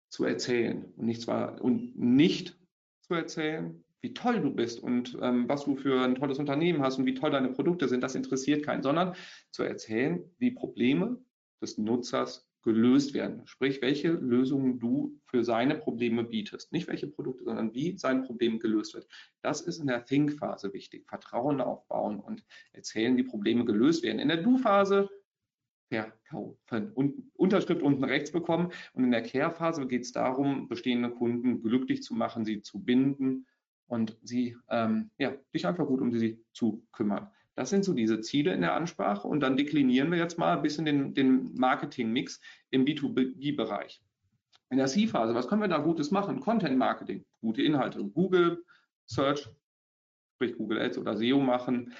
[0.09, 2.59] zu erzählen und nicht zwar und nicht
[3.01, 6.99] zu erzählen, wie toll du bist und ähm, was du für ein tolles Unternehmen hast
[6.99, 9.15] und wie toll deine Produkte sind, das interessiert keinen, sondern
[9.51, 11.23] zu erzählen, wie Probleme
[11.63, 13.47] des Nutzers gelöst werden.
[13.47, 16.73] Sprich, welche Lösungen du für seine Probleme bietest.
[16.73, 19.09] Nicht welche Produkte, sondern wie sein Problem gelöst wird.
[19.41, 21.09] Das ist in der Think-Phase wichtig.
[21.09, 24.21] Vertrauen aufbauen und erzählen, wie Probleme gelöst werden.
[24.21, 25.09] In der Do-Phase
[25.89, 28.73] verkaufen und Unterschrift unten rechts bekommen.
[28.95, 33.47] Und in der Care-Phase geht es darum, bestehende Kunden glücklich zu machen, sie zu binden
[33.87, 37.31] und sie, ähm, ja, dich einfach gut um sie zu kümmern.
[37.55, 40.63] Das sind so diese Ziele in der Ansprache und dann deklinieren wir jetzt mal ein
[40.63, 44.03] bisschen den, den Marketing-Mix im B2B-Bereich.
[44.71, 46.41] In der C-Phase, was können wir da Gutes machen?
[46.41, 48.65] Content Marketing, gute Inhalte, Google
[49.05, 49.51] Search,
[50.35, 51.93] sprich Google Ads oder SEO machen.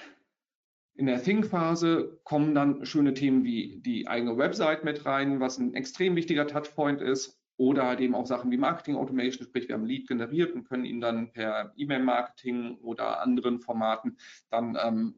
[0.95, 5.75] In der Think-Phase kommen dann schöne Themen wie die eigene Website mit rein, was ein
[5.75, 7.39] extrem wichtiger Touchpoint ist.
[7.57, 10.85] Oder halt eben auch Sachen wie Marketing Automation, sprich wir haben Lead generiert und können
[10.85, 14.17] ihn dann per E-Mail-Marketing oder anderen Formaten
[14.49, 15.13] dann ähm,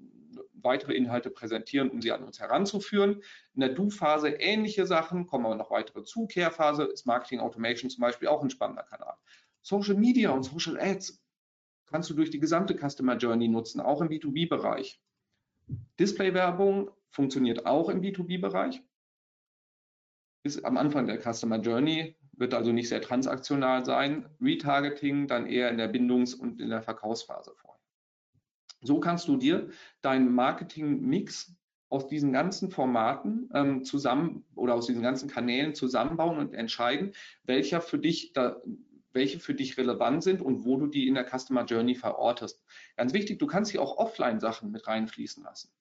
[0.54, 3.22] weitere Inhalte präsentieren, um sie an uns heranzuführen.
[3.54, 6.28] In der Do-Phase ähnliche Sachen, kommen aber noch weitere zu.
[6.28, 9.16] Care-Phase ist Marketing Automation zum Beispiel auch ein spannender Kanal.
[9.62, 11.24] Social Media und Social Ads
[11.88, 15.02] kannst du durch die gesamte Customer Journey nutzen, auch im B2B-Bereich.
[16.00, 18.84] Display-Werbung funktioniert auch im B2B-Bereich.
[20.44, 24.30] Ist am Anfang der Customer Journey, wird also nicht sehr transaktional sein.
[24.42, 27.75] Retargeting dann eher in der Bindungs- und in der Verkaufsphase vor.
[28.86, 29.70] So kannst du dir
[30.02, 31.56] deinen Marketing-Mix
[31.90, 37.82] aus diesen ganzen Formaten ähm, zusammen oder aus diesen ganzen Kanälen zusammenbauen und entscheiden, welcher
[37.82, 38.62] für dich da,
[39.14, 42.64] welche für dich relevant sind und wo du die in der Customer Journey verortest.
[42.98, 45.72] Ganz wichtig, du kannst hier auch Offline-Sachen mit reinfließen lassen.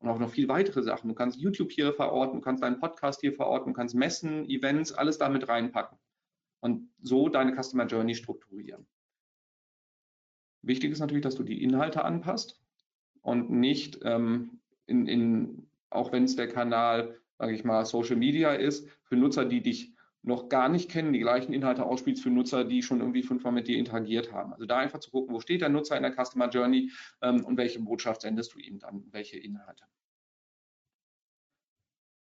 [0.00, 1.08] Und auch noch viel weitere Sachen.
[1.08, 4.92] Du kannst YouTube hier verorten, du kannst deinen Podcast hier verorten, du kannst Messen, Events,
[4.92, 5.96] alles damit reinpacken.
[6.60, 8.86] Und so deine Customer Journey strukturieren.
[10.62, 12.60] Wichtig ist natürlich, dass du die Inhalte anpasst
[13.20, 18.52] und nicht ähm, in, in, auch wenn es der Kanal, sage ich mal, Social Media
[18.52, 22.64] ist, für Nutzer, die dich noch gar nicht kennen, die gleichen Inhalte ausspielst für Nutzer,
[22.64, 24.52] die schon irgendwie fünfmal mit dir interagiert haben.
[24.52, 27.56] Also da einfach zu gucken, wo steht der Nutzer in der Customer Journey ähm, und
[27.56, 29.84] welche Botschaft sendest du ihm dann, welche Inhalte.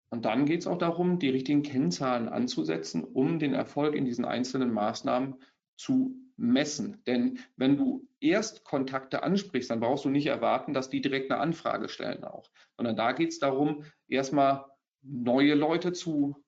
[0.10, 4.26] Und dann geht es auch darum, die richtigen Kennzahlen anzusetzen, um den Erfolg in diesen
[4.26, 5.36] einzelnen Maßnahmen
[5.78, 7.04] zu messen.
[7.06, 11.40] Denn wenn du erst Kontakte ansprichst, dann brauchst du nicht erwarten, dass die direkt eine
[11.40, 12.50] Anfrage stellen auch.
[12.78, 14.66] Sondern da geht es darum, erstmal
[15.02, 16.44] neue Leute zu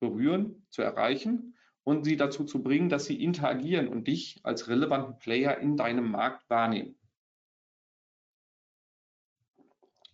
[0.00, 5.18] berühren, zu erreichen und sie dazu zu bringen, dass sie interagieren und dich als relevanten
[5.18, 6.96] Player in deinem Markt wahrnehmen.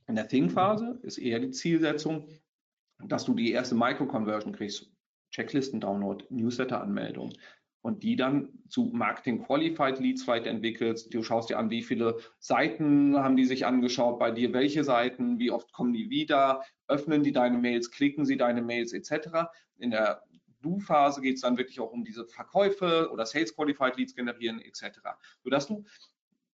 [0.08, 2.28] In der Think-Phase ist eher die Zielsetzung,
[2.98, 4.90] dass du die erste Micro-Conversion kriegst.
[5.32, 7.32] Checklisten-Download, Newsletter-Anmeldung,
[7.86, 11.14] und die dann zu Marketing Qualified Leads weiterentwickelst.
[11.14, 15.38] Du schaust dir an, wie viele Seiten haben die sich angeschaut bei dir, welche Seiten,
[15.38, 19.46] wie oft kommen die wieder, öffnen die deine Mails, klicken sie deine Mails etc.
[19.78, 20.24] In der
[20.62, 24.98] Do-Phase geht es dann wirklich auch um diese Verkäufe oder Sales Qualified Leads generieren etc.
[25.44, 25.84] Sodass du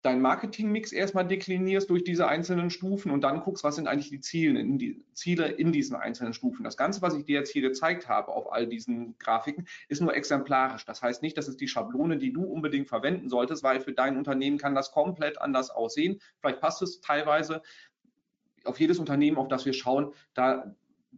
[0.01, 4.19] deinen Marketingmix erstmal deklinierst durch diese einzelnen Stufen und dann guckst, was sind eigentlich die
[4.19, 6.63] Ziele in, die Ziele in diesen einzelnen Stufen.
[6.63, 10.15] Das Ganze, was ich dir jetzt hier gezeigt habe auf all diesen Grafiken, ist nur
[10.15, 10.85] exemplarisch.
[10.85, 14.17] Das heißt nicht, dass es die Schablone, die du unbedingt verwenden solltest, weil für dein
[14.17, 16.19] Unternehmen kann das komplett anders aussehen.
[16.39, 17.61] Vielleicht passt es teilweise
[18.65, 20.75] auf jedes Unternehmen, auf das wir schauen, da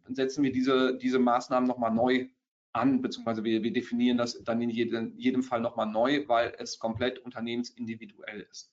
[0.09, 2.27] setzen wir diese, diese Maßnahmen nochmal neu
[2.73, 6.79] an, beziehungsweise wir, wir definieren das dann in jedem, jedem Fall nochmal neu, weil es
[6.79, 8.72] komplett unternehmensindividuell ist.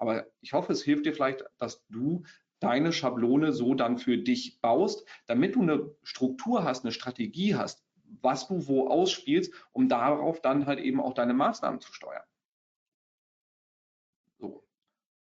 [0.00, 2.22] Aber ich hoffe, es hilft dir vielleicht, dass du
[2.58, 7.84] deine Schablone so dann für dich baust, damit du eine Struktur hast, eine Strategie hast,
[8.22, 12.24] was du wo ausspielst, um darauf dann halt eben auch deine Maßnahmen zu steuern.
[14.38, 14.66] So.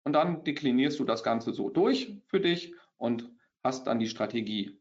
[0.05, 3.33] Und dann deklinierst du das Ganze so durch für dich und
[3.65, 4.81] hast dann die Strategie.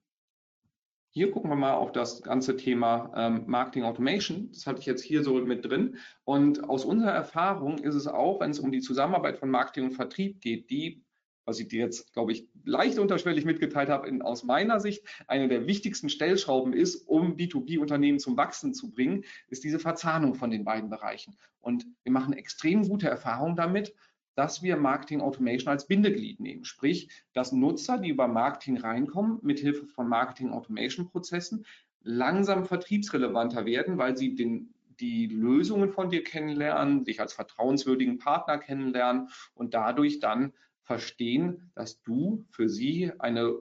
[1.12, 4.50] Hier gucken wir mal auf das ganze Thema ähm, Marketing Automation.
[4.52, 5.98] Das hatte ich jetzt hier so mit drin.
[6.26, 9.96] Und aus unserer Erfahrung ist es auch, wenn es um die Zusammenarbeit von Marketing und
[9.96, 11.04] Vertrieb geht, die,
[11.46, 15.48] was ich dir jetzt, glaube ich, leicht unterschwellig mitgeteilt habe, in, aus meiner Sicht eine
[15.48, 20.66] der wichtigsten Stellschrauben ist, um B2B-Unternehmen zum Wachsen zu bringen, ist diese Verzahnung von den
[20.66, 21.38] beiden Bereichen.
[21.62, 23.96] Und wir machen extrem gute Erfahrungen damit
[24.38, 26.64] dass wir Marketing Automation als Bindeglied nehmen.
[26.64, 31.66] Sprich, dass Nutzer, die über Marketing reinkommen, mithilfe von Marketing Automation Prozessen
[32.04, 38.60] langsam vertriebsrelevanter werden, weil sie den, die Lösungen von dir kennenlernen, dich als vertrauenswürdigen Partner
[38.60, 43.56] kennenlernen und dadurch dann verstehen, dass du für sie eine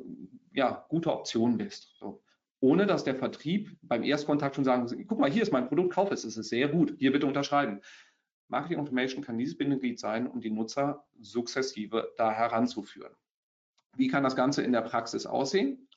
[0.52, 1.96] ja, gute Option bist.
[1.98, 2.22] So.
[2.60, 6.10] Ohne dass der Vertrieb beim Erstkontakt schon sagen, guck mal, hier ist mein Produkt, kauf
[6.10, 7.80] es, es ist sehr gut, hier bitte unterschreiben.
[8.48, 13.12] Marketing Automation kann dieses Bindeglied sein, um die Nutzer sukzessive da heranzuführen.
[13.96, 15.88] Wie kann das Ganze in der Praxis aussehen?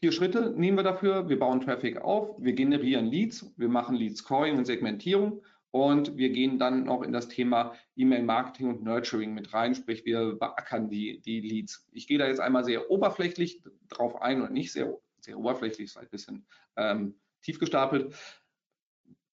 [0.00, 1.28] Vier Schritte nehmen wir dafür.
[1.28, 6.30] Wir bauen Traffic auf, wir generieren Leads, wir machen Lead Scoring und Segmentierung und wir
[6.30, 11.20] gehen dann noch in das Thema E-Mail-Marketing und Nurturing mit rein, sprich wir beackern die,
[11.20, 11.86] die Leads.
[11.92, 15.98] Ich gehe da jetzt einmal sehr oberflächlich drauf ein und nicht sehr, sehr oberflächlich, ist
[15.98, 18.14] ein bisschen ähm, tief gestapelt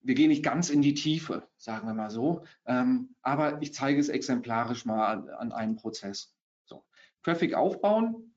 [0.03, 3.99] wir gehen nicht ganz in die Tiefe, sagen wir mal so, ähm, aber ich zeige
[3.99, 6.35] es exemplarisch mal an, an einem Prozess.
[6.65, 6.83] So.
[7.23, 8.33] Traffic aufbauen,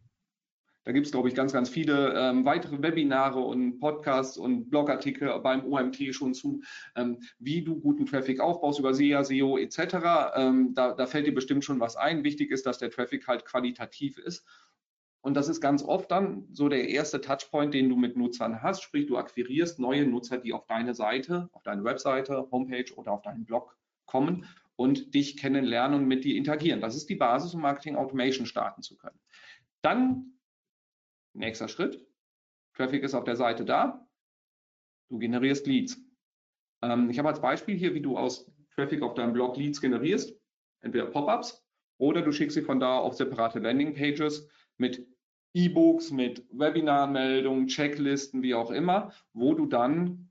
[0.87, 5.37] da gibt es, glaube ich, ganz, ganz viele ähm, weitere Webinare und Podcasts und Blogartikel
[5.41, 6.63] beim OMT schon zu,
[6.95, 9.79] ähm, wie du guten Traffic aufbaust über SEA, SEO etc.
[10.37, 12.23] Ähm, da, da fällt dir bestimmt schon was ein.
[12.23, 14.47] Wichtig ist, dass der Traffic halt qualitativ ist
[15.27, 18.85] und das ist ganz oft dann so der erste Touchpoint, den du mit Nutzern hast.
[18.85, 23.23] Sprich, du akquirierst neue Nutzer, die auf deine Seite, auf deine Webseite, Homepage oder auf
[23.23, 26.81] deinen Blog kommen und dich kennenlernen und mit dir interagieren.
[26.81, 29.19] Das ist die Basis, um Marketing Automation starten zu können.
[29.83, 30.39] Dann,
[31.33, 32.01] nächster Schritt,
[32.75, 34.07] Traffic ist auf der Seite da,
[35.09, 35.99] du generierst Leads.
[36.83, 40.39] Ähm, ich habe als Beispiel hier, wie du aus Traffic auf deinem Blog Leads generierst,
[40.83, 41.67] entweder Pop-ups
[41.99, 45.16] oder du schickst sie von da auf separate Landing-Pages mit
[45.57, 50.31] E-Books, mit Webinarmeldungen, Checklisten, wie auch immer, wo du dann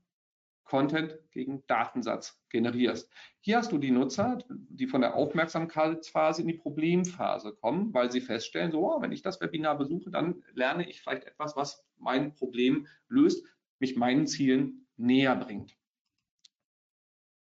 [0.62, 3.10] Content gegen Datensatz generierst.
[3.40, 8.20] Hier hast du die Nutzer, die von der Aufmerksamkeitsphase in die Problemphase kommen, weil sie
[8.20, 12.32] feststellen, so, oh, wenn ich das Webinar besuche, dann lerne ich vielleicht etwas, was mein
[12.32, 13.44] Problem löst,
[13.80, 15.76] mich meinen Zielen näher bringt.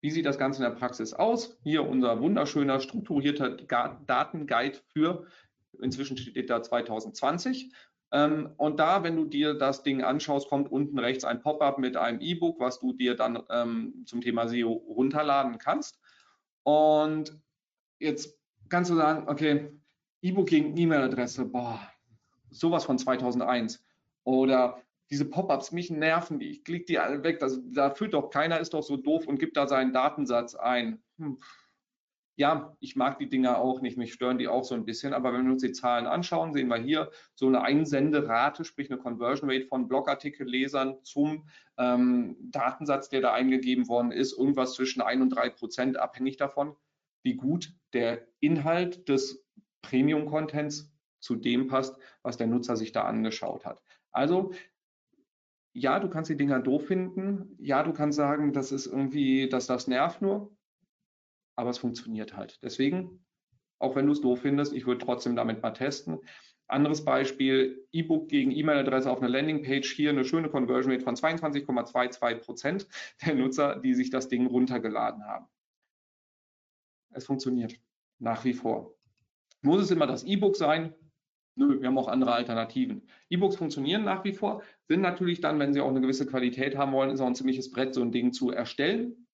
[0.02, 1.58] Wie sieht das Ganze in der Praxis aus?
[1.62, 3.58] Hier unser wunderschöner strukturierter
[4.08, 5.28] Datenguide für
[5.82, 7.72] Inzwischen steht da 2020.
[8.12, 11.98] Ähm, und da, wenn du dir das Ding anschaust, kommt unten rechts ein Pop-up mit
[11.98, 16.00] einem E-Book, was du dir dann ähm, zum Thema SEO runterladen kannst.
[16.64, 17.38] Und
[18.00, 18.38] jetzt
[18.70, 19.72] kannst du sagen, okay,
[20.22, 21.80] E-Book gegen E-Mail-Adresse, boah,
[22.50, 23.84] sowas von 2001.
[24.24, 28.30] Oder diese Pop-ups, mich nerven die, ich klicke die alle weg, das, da fühlt doch
[28.30, 31.04] keiner, ist doch so doof und gibt da seinen Datensatz ein.
[31.18, 31.38] Hm
[32.38, 35.32] ja, ich mag die Dinger auch nicht, mich stören die auch so ein bisschen, aber
[35.32, 39.50] wenn wir uns die Zahlen anschauen, sehen wir hier so eine Einsenderate, sprich eine Conversion
[39.50, 45.30] Rate von Blogartikellesern zum ähm, Datensatz, der da eingegeben worden ist, irgendwas zwischen 1 und
[45.30, 46.76] 3 Prozent, abhängig davon,
[47.24, 49.46] wie gut der Inhalt des
[49.82, 53.82] Premium-Contents zu dem passt, was der Nutzer sich da angeschaut hat.
[54.12, 54.52] Also
[55.72, 57.56] ja, du kannst die Dinger doof finden.
[57.60, 60.55] Ja, du kannst sagen, das ist irgendwie, dass das nervt nur
[61.56, 62.60] aber es funktioniert halt.
[62.64, 63.26] Deswegen,
[63.80, 66.20] auch wenn du es doof findest, ich würde trotzdem damit mal testen.
[66.68, 69.92] Anderes Beispiel, E-Book gegen E-Mail-Adresse auf einer Landingpage.
[69.92, 72.88] Hier eine schöne Conversion Rate von 22,22 Prozent
[73.26, 75.46] der Nutzer, die sich das Ding runtergeladen haben.
[77.12, 77.80] Es funktioniert
[78.20, 78.96] nach wie vor.
[79.62, 80.94] Muss es immer das E-Book sein?
[81.56, 83.08] Nö, wir haben auch andere Alternativen.
[83.30, 86.92] E-Books funktionieren nach wie vor, sind natürlich dann, wenn sie auch eine gewisse Qualität haben
[86.92, 89.25] wollen, ist auch ein ziemliches Brett, so ein Ding zu erstellen.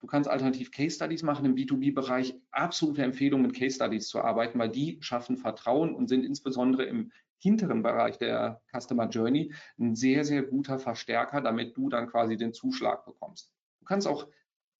[0.00, 2.34] Du kannst alternativ Case Studies machen im B2B-Bereich.
[2.50, 7.10] Absolute Empfehlung, mit Case Studies zu arbeiten, weil die schaffen Vertrauen und sind insbesondere im
[7.38, 12.52] hinteren Bereich der Customer Journey ein sehr, sehr guter Verstärker, damit du dann quasi den
[12.52, 13.52] Zuschlag bekommst.
[13.80, 14.28] Du kannst auch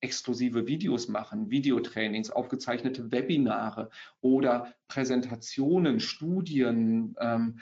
[0.01, 3.89] exklusive Videos machen, Videotrainings, aufgezeichnete Webinare
[4.21, 7.59] oder Präsentationen, Studien, ähm,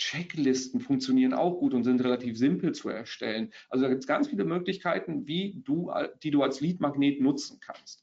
[0.00, 3.52] Checklisten funktionieren auch gut und sind relativ simpel zu erstellen.
[3.68, 8.02] Also da gibt es ganz viele Möglichkeiten, wie du, die du als Lead-Magnet nutzen kannst.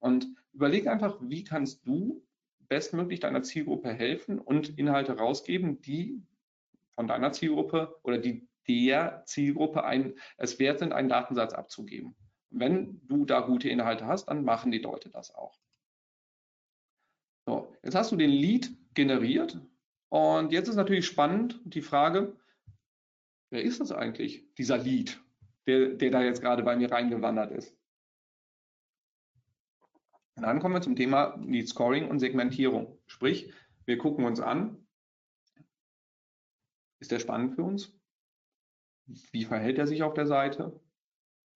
[0.00, 2.26] Und überleg einfach, wie kannst du
[2.68, 6.20] bestmöglich deiner Zielgruppe helfen und Inhalte rausgeben, die
[6.96, 12.16] von deiner Zielgruppe oder die der Zielgruppe ein, es wert sind, einen Datensatz abzugeben.
[12.50, 15.56] wenn du da gute Inhalte hast, dann machen die Leute das auch.
[17.46, 19.60] So, jetzt hast du den Lead generiert
[20.08, 22.36] und jetzt ist natürlich spannend die Frage,
[23.50, 25.20] wer ist das eigentlich, dieser Lead,
[25.66, 27.76] der, der da jetzt gerade bei mir reingewandert ist?
[30.36, 32.98] Und dann kommen wir zum Thema Lead Scoring und Segmentierung.
[33.06, 33.52] Sprich,
[33.86, 34.86] wir gucken uns an,
[37.00, 37.92] ist der spannend für uns?
[39.06, 40.78] Wie verhält er sich auf der Seite?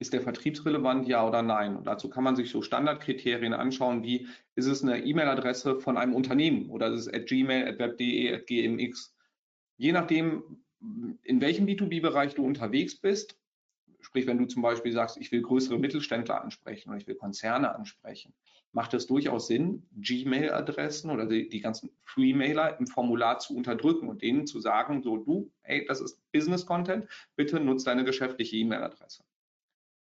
[0.01, 1.77] Ist der vertriebsrelevant, ja oder nein?
[1.77, 6.15] Und dazu kann man sich so Standardkriterien anschauen, wie ist es eine E-Mail-Adresse von einem
[6.15, 9.15] Unternehmen oder ist es at gmail, at web.de, at gmx?
[9.77, 10.65] Je nachdem,
[11.23, 13.39] in welchem B2B-Bereich du unterwegs bist,
[14.01, 17.75] sprich, wenn du zum Beispiel sagst, ich will größere Mittelständler ansprechen oder ich will Konzerne
[17.75, 18.33] ansprechen,
[18.73, 24.23] macht es durchaus Sinn, Gmail-Adressen oder die, die ganzen Free-Mailer im Formular zu unterdrücken und
[24.23, 29.25] denen zu sagen, so du, hey, das ist Business-Content, bitte nutze deine geschäftliche E-Mail-Adresse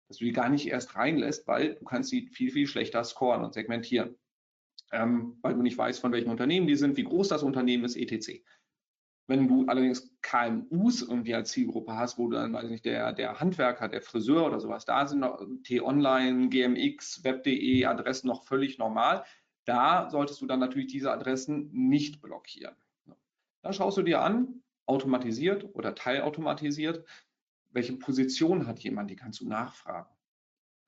[0.08, 3.44] dass du die gar nicht erst reinlässt, weil du kannst sie viel, viel schlechter scoren
[3.44, 4.16] und segmentieren.
[4.90, 7.96] Ähm, weil du nicht weißt, von welchem Unternehmen die sind, wie groß das Unternehmen ist,
[7.96, 8.42] etc.
[9.26, 13.12] Wenn du allerdings KMUs irgendwie als Zielgruppe hast, wo du dann, weiß ich nicht, der,
[13.12, 15.22] der Handwerker, der Friseur oder sowas, da sind
[15.64, 19.24] T-Online, GMX, Web.de Adressen noch völlig normal.
[19.66, 22.74] Da solltest du dann natürlich diese Adressen nicht blockieren.
[23.60, 27.04] Dann schaust du dir an, automatisiert oder teilautomatisiert,
[27.70, 30.08] welche Position hat jemand, die kannst du nachfragen.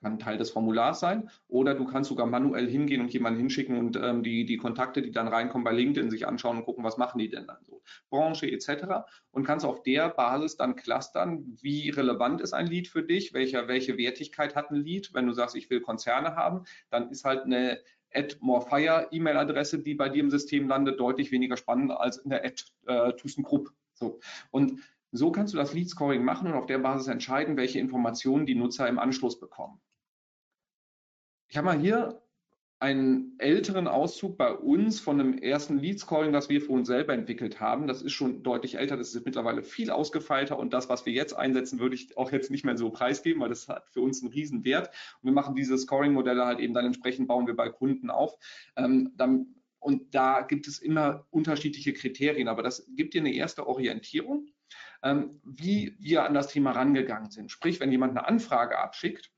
[0.01, 3.97] Kann Teil des Formulars sein oder du kannst sogar manuell hingehen und jemanden hinschicken und
[3.97, 7.19] ähm, die, die Kontakte, die dann reinkommen bei LinkedIn, sich anschauen und gucken, was machen
[7.19, 7.83] die denn dann so.
[8.09, 9.05] Branche etc.
[9.31, 13.69] Und kannst auf der Basis dann clustern, wie relevant ist ein Lead für dich, welche,
[13.69, 15.13] welche Wertigkeit hat ein Lead.
[15.13, 17.79] Wenn du sagst, ich will Konzerne haben, dann ist halt eine
[18.13, 22.65] at morefire E-Mail-Adresse, die bei dir im System landet, deutlich weniger spannend als eine at
[22.87, 23.71] äh, ThyssenKrupp.
[23.95, 24.21] So.
[24.51, 24.81] Und
[25.13, 28.55] so kannst du das Lead Scoring machen und auf der Basis entscheiden, welche Informationen die
[28.55, 29.81] Nutzer im Anschluss bekommen.
[31.49, 32.23] Ich habe mal hier
[32.79, 37.13] einen älteren Auszug bei uns von einem ersten Lead Scoring, das wir für uns selber
[37.13, 37.87] entwickelt haben.
[37.87, 41.35] Das ist schon deutlich älter, das ist mittlerweile viel ausgefeilter und das, was wir jetzt
[41.35, 44.33] einsetzen, würde ich auch jetzt nicht mehr so preisgeben, weil das hat für uns einen
[44.33, 44.89] riesen Wert.
[45.21, 48.39] Und wir machen diese Scoring-Modelle halt eben dann entsprechend, bauen wir bei Kunden auf.
[48.77, 53.67] Ähm, dann, und da gibt es immer unterschiedliche Kriterien, aber das gibt dir eine erste
[53.67, 54.47] Orientierung
[55.03, 57.51] wie wir an das Thema rangegangen sind.
[57.51, 59.33] Sprich, wenn jemand eine Anfrage abschickt,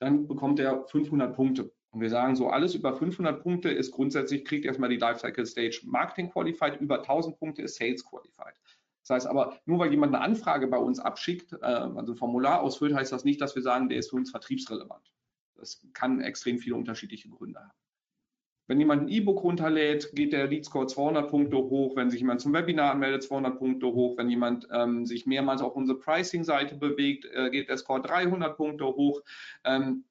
[0.00, 1.72] dann bekommt er 500 Punkte.
[1.90, 5.80] Und wir sagen so, alles über 500 Punkte ist grundsätzlich, kriegt erstmal die Lifecycle Stage
[5.84, 8.54] Marketing Qualified, über 1000 Punkte ist Sales Qualified.
[9.02, 12.60] Das heißt aber, nur weil jemand eine Anfrage bei uns abschickt, äh, also ein Formular
[12.60, 15.10] ausfüllt, heißt das nicht, dass wir sagen, der ist für uns vertriebsrelevant.
[15.54, 17.72] Das kann extrem viele unterschiedliche Gründe haben.
[18.68, 21.94] Wenn jemand ein E-Book runterlädt, geht der Lead Score 200 Punkte hoch.
[21.94, 24.16] Wenn sich jemand zum Webinar anmeldet, 200 Punkte hoch.
[24.18, 28.86] Wenn jemand ähm, sich mehrmals auf unsere Pricing-Seite bewegt, äh, geht der Score 300 Punkte
[28.86, 29.22] hoch.
[29.64, 30.04] Ähm,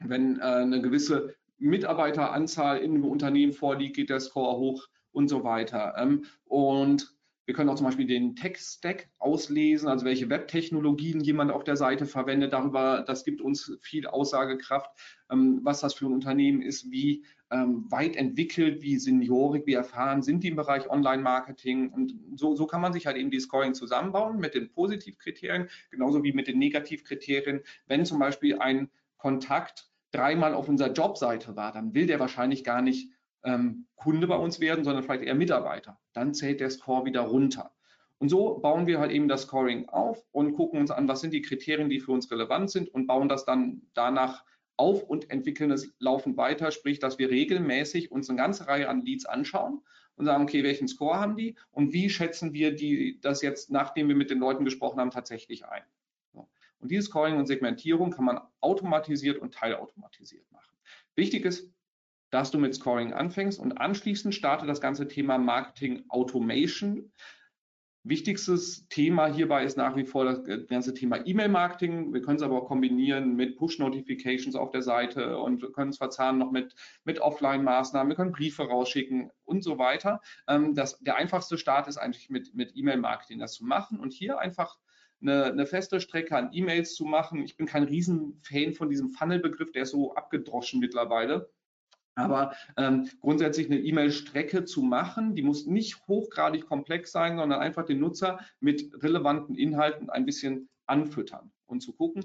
[0.00, 5.44] wenn äh, eine gewisse Mitarbeiteranzahl in einem Unternehmen vorliegt, geht der Score hoch und so
[5.44, 5.94] weiter.
[5.98, 11.64] Ähm, und wir können auch zum Beispiel den Tech-Stack auslesen, also welche Web-Technologien jemand auf
[11.64, 12.52] der Seite verwendet.
[12.52, 14.90] Darüber, das gibt uns viel Aussagekraft,
[15.30, 20.22] ähm, was das für ein Unternehmen ist, wie ähm, weit entwickelt, wie seniorig, wie erfahren
[20.22, 21.90] sind die im Bereich Online-Marketing.
[21.90, 26.22] Und so, so kann man sich halt eben die Scoring zusammenbauen mit den Positivkriterien, genauso
[26.22, 27.60] wie mit den Negativkriterien.
[27.86, 32.82] Wenn zum Beispiel ein Kontakt dreimal auf unserer Jobseite war, dann will der wahrscheinlich gar
[32.82, 33.10] nicht
[33.44, 35.98] ähm, Kunde bei uns werden, sondern vielleicht eher Mitarbeiter.
[36.12, 37.72] Dann zählt der Score wieder runter.
[38.18, 41.32] Und so bauen wir halt eben das Scoring auf und gucken uns an, was sind
[41.32, 44.44] die Kriterien, die für uns relevant sind und bauen das dann danach
[44.78, 49.02] auf und entwickeln es laufend weiter, sprich, dass wir regelmäßig uns eine ganze Reihe an
[49.02, 49.82] Leads anschauen
[50.16, 54.08] und sagen, okay, welchen Score haben die und wie schätzen wir die, das jetzt, nachdem
[54.08, 55.82] wir mit den Leuten gesprochen haben, tatsächlich ein.
[56.80, 60.76] Und dieses Scoring und Segmentierung kann man automatisiert und teilautomatisiert machen.
[61.16, 61.72] Wichtig ist,
[62.30, 67.10] dass du mit Scoring anfängst und anschließend startet das ganze Thema Marketing Automation.
[68.04, 72.14] Wichtigstes Thema hierbei ist nach wie vor das ganze Thema E-Mail-Marketing.
[72.14, 75.98] Wir können es aber auch kombinieren mit Push-Notifications auf der Seite und wir können es
[75.98, 76.74] verzahnen noch mit,
[77.04, 78.08] mit Offline-Maßnahmen.
[78.08, 80.20] Wir können Briefe rausschicken und so weiter.
[80.46, 84.38] Ähm, das, der einfachste Start ist eigentlich mit, mit E-Mail-Marketing das zu machen und hier
[84.38, 84.78] einfach
[85.20, 87.42] eine, eine feste Strecke an E-Mails zu machen.
[87.42, 91.50] Ich bin kein Riesenfan von diesem Funnel-Begriff, der ist so abgedroschen mittlerweile.
[92.18, 97.84] Aber ähm, grundsätzlich eine E-Mail-Strecke zu machen, die muss nicht hochgradig komplex sein, sondern einfach
[97.84, 102.24] den Nutzer mit relevanten Inhalten ein bisschen anfüttern und zu gucken,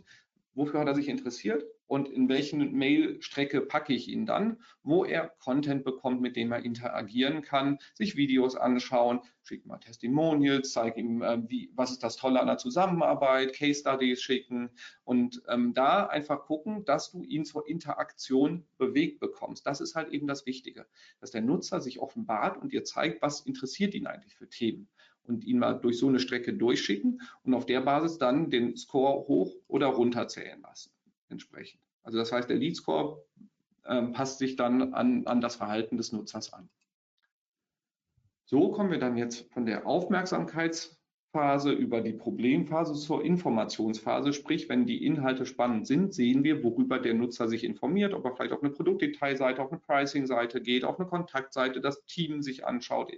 [0.56, 5.28] wofür hat er sich interessiert und in welchen Mail-Strecke packe ich ihn dann, wo er
[5.40, 11.22] Content bekommt, mit dem er interagieren kann, sich Videos anschauen, schickt mal Testimonials, zeige ihm,
[11.22, 14.70] äh, wie, was ist das Tolle an der Zusammenarbeit, Case Studies schicken
[15.04, 19.66] und ähm, da einfach gucken, dass du ihn zur Interaktion bewegt bekommst.
[19.68, 20.86] Das ist halt eben das Wichtige,
[21.20, 24.88] dass der Nutzer sich offenbart und dir zeigt, was interessiert ihn eigentlich für Themen
[25.26, 29.28] und ihn mal durch so eine Strecke durchschicken und auf der Basis dann den Score
[29.28, 30.92] hoch oder runter zählen lassen
[31.34, 31.82] entsprechend.
[32.04, 33.24] Also das heißt, der Lead Score
[33.84, 36.70] äh, passt sich dann an, an das Verhalten des Nutzers an.
[38.46, 44.34] So kommen wir dann jetzt von der Aufmerksamkeitsphase über die Problemphase zur Informationsphase.
[44.34, 48.36] Sprich, wenn die Inhalte spannend sind, sehen wir, worüber der Nutzer sich informiert, ob er
[48.36, 53.12] vielleicht auf eine Produktdetailseite, auf eine Pricing-Seite geht, auf eine Kontaktseite, das Team sich anschaut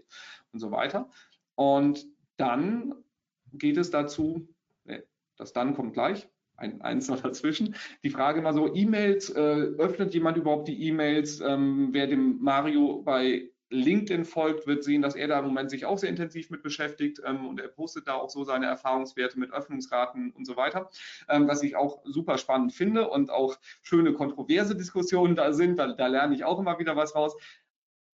[0.53, 1.09] und so weiter.
[1.55, 2.05] Und
[2.37, 2.93] dann
[3.51, 4.47] geht es dazu,
[5.37, 7.75] das dann kommt gleich, ein Eins noch dazwischen.
[8.03, 11.41] Die Frage mal so, E-Mails, äh, öffnet jemand überhaupt die E-Mails?
[11.41, 15.85] Ähm, wer dem Mario bei LinkedIn folgt, wird sehen, dass er da im Moment sich
[15.85, 19.51] auch sehr intensiv mit beschäftigt ähm, und er postet da auch so seine Erfahrungswerte mit
[19.51, 20.89] Öffnungsraten und so weiter,
[21.29, 25.77] ähm, was ich auch super spannend finde und auch schöne kontroverse Diskussionen da sind.
[25.77, 27.35] Da, da lerne ich auch immer wieder was raus.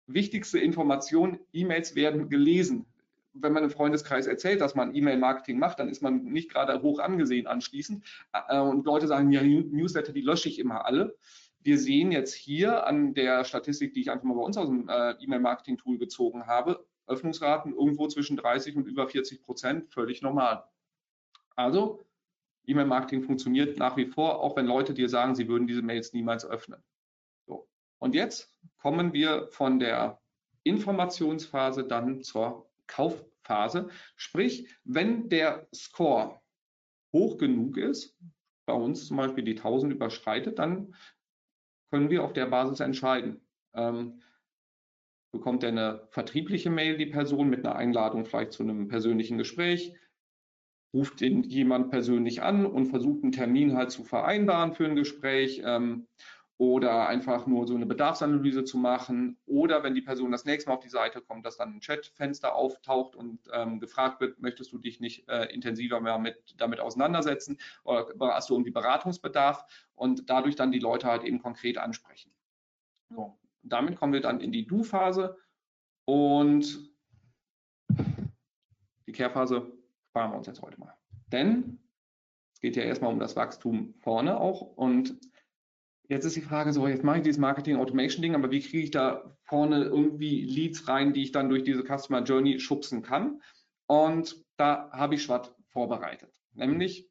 [0.08, 2.86] Wichtigste Information, E-Mails werden gelesen
[3.34, 7.00] wenn man im Freundeskreis erzählt, dass man E-Mail-Marketing macht, dann ist man nicht gerade hoch
[7.00, 8.04] angesehen anschließend.
[8.34, 11.16] Äh, und Leute sagen, ja, Newsletter, die lösche ich immer alle.
[11.60, 14.90] Wir sehen jetzt hier an der Statistik, die ich einfach mal bei uns aus dem
[14.90, 20.64] äh, E-Mail-Marketing-Tool gezogen habe, Öffnungsraten irgendwo zwischen 30 und über 40 Prozent, völlig normal.
[21.56, 22.04] Also,
[22.66, 26.46] E-Mail-Marketing funktioniert nach wie vor, auch wenn Leute dir sagen, sie würden diese Mails niemals
[26.46, 26.84] öffnen.
[27.48, 27.68] So.
[28.00, 30.20] Und jetzt kommen wir von der
[30.64, 33.90] Informationsphase dann zur Kaufphase.
[34.16, 36.42] Sprich, wenn der Score
[37.14, 38.18] hoch genug ist,
[38.66, 40.96] bei uns zum Beispiel die 1000 überschreitet, dann
[41.92, 43.42] können wir auf der Basis entscheiden.
[43.74, 44.22] Ähm,
[45.34, 49.94] bekommt er eine vertriebliche Mail, die Person, mit einer Einladung vielleicht zu einem persönlichen Gespräch,
[50.94, 55.62] ruft ihn jemand persönlich an und versucht einen Termin halt zu vereinbaren für ein Gespräch.
[55.64, 56.08] Ähm,
[56.62, 60.76] oder einfach nur so eine Bedarfsanalyse zu machen oder wenn die Person das nächste Mal
[60.76, 64.78] auf die Seite kommt, dass dann ein Chatfenster auftaucht und ähm, gefragt wird, möchtest du
[64.78, 68.06] dich nicht äh, intensiver mehr mit, damit auseinandersetzen oder
[68.36, 72.32] hast du irgendwie Beratungsbedarf und dadurch dann die Leute halt eben konkret ansprechen.
[73.10, 75.40] So, damit kommen wir dann in die Do-Phase
[76.06, 76.92] und
[79.08, 79.72] die Kehrphase
[80.10, 80.94] sparen wir uns jetzt heute mal.
[81.32, 81.80] Denn
[82.54, 85.31] es geht ja erstmal um das Wachstum vorne auch und
[86.08, 88.84] Jetzt ist die Frage so, jetzt mache ich dieses Marketing Automation Ding, aber wie kriege
[88.84, 93.42] ich da vorne irgendwie Leads rein, die ich dann durch diese Customer Journey schubsen kann?
[93.88, 96.42] Und da habe ich Schwatt vorbereitet.
[96.54, 97.10] Nämlich,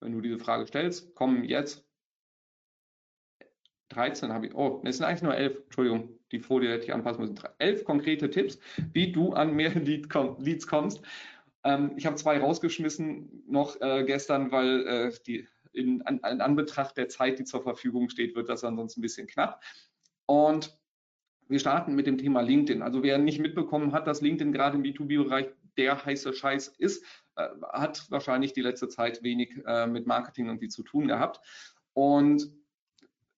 [0.00, 1.86] wenn du diese Frage stellst, kommen jetzt
[3.92, 7.20] 13 habe ich, oh, es sind eigentlich nur 11, Entschuldigung, die Folie hätte ich anpassen
[7.20, 7.38] müssen.
[7.58, 8.58] 11 konkrete Tipps,
[8.92, 11.02] wie du an mehr Leads kommst.
[11.64, 16.96] Ähm, ich habe zwei rausgeschmissen noch äh, gestern, weil äh, die in, an, in Anbetracht
[16.96, 19.62] der Zeit, die zur Verfügung steht, wird das ansonsten ein bisschen knapp.
[20.26, 20.78] Und
[21.48, 22.82] wir starten mit dem Thema LinkedIn.
[22.82, 27.04] Also wer nicht mitbekommen hat, dass LinkedIn gerade im B2B-Bereich der heiße Scheiß ist,
[27.36, 31.40] äh, hat wahrscheinlich die letzte Zeit wenig äh, mit Marketing irgendwie zu tun gehabt.
[31.92, 32.50] Und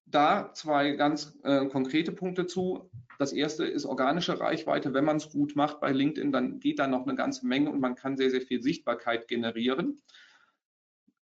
[0.07, 2.91] da zwei ganz äh, konkrete Punkte zu.
[3.19, 4.95] Das erste ist organische Reichweite.
[4.95, 7.81] Wenn man es gut macht bei LinkedIn, dann geht da noch eine ganze Menge und
[7.81, 10.01] man kann sehr, sehr viel Sichtbarkeit generieren.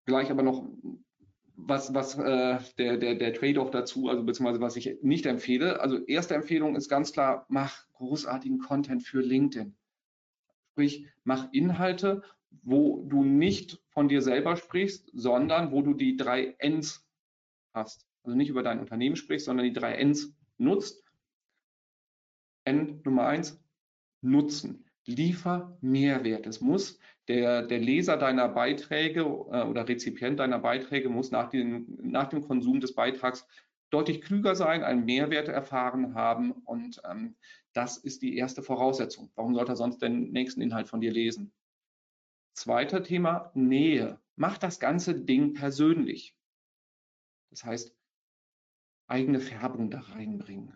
[0.04, 0.68] Gleich aber noch
[1.54, 5.80] was, was äh, der, der, der Trade-off dazu, also beziehungsweise was ich nicht empfehle.
[5.80, 9.76] Also erste Empfehlung ist ganz klar, mach großartigen Content für LinkedIn.
[10.72, 12.22] Sprich, mach Inhalte,
[12.62, 17.06] wo du nicht von dir selber sprichst, sondern wo du die drei Ns
[17.72, 18.06] hast.
[18.24, 21.04] Also nicht über dein Unternehmen sprichst, sondern die drei Ns nutzt.
[22.64, 23.60] N Nummer eins,
[24.20, 24.84] Nutzen.
[25.06, 26.46] Liefer Mehrwert.
[26.46, 26.98] Es muss
[27.28, 32.42] der, der Leser deiner Beiträge äh, oder Rezipient deiner Beiträge muss nach, den, nach dem
[32.42, 33.46] Konsum des Beitrags
[33.90, 37.36] deutlich klüger sein, einen Mehrwert erfahren haben und ähm,
[37.72, 39.30] Das ist die erste Voraussetzung.
[39.34, 41.52] Warum sollte er sonst den nächsten Inhalt von dir lesen?
[42.54, 44.20] Zweiter Thema, Nähe.
[44.36, 46.36] Mach das ganze Ding persönlich.
[47.50, 47.94] Das heißt,
[49.12, 50.72] eigene Färbung da reinbringen,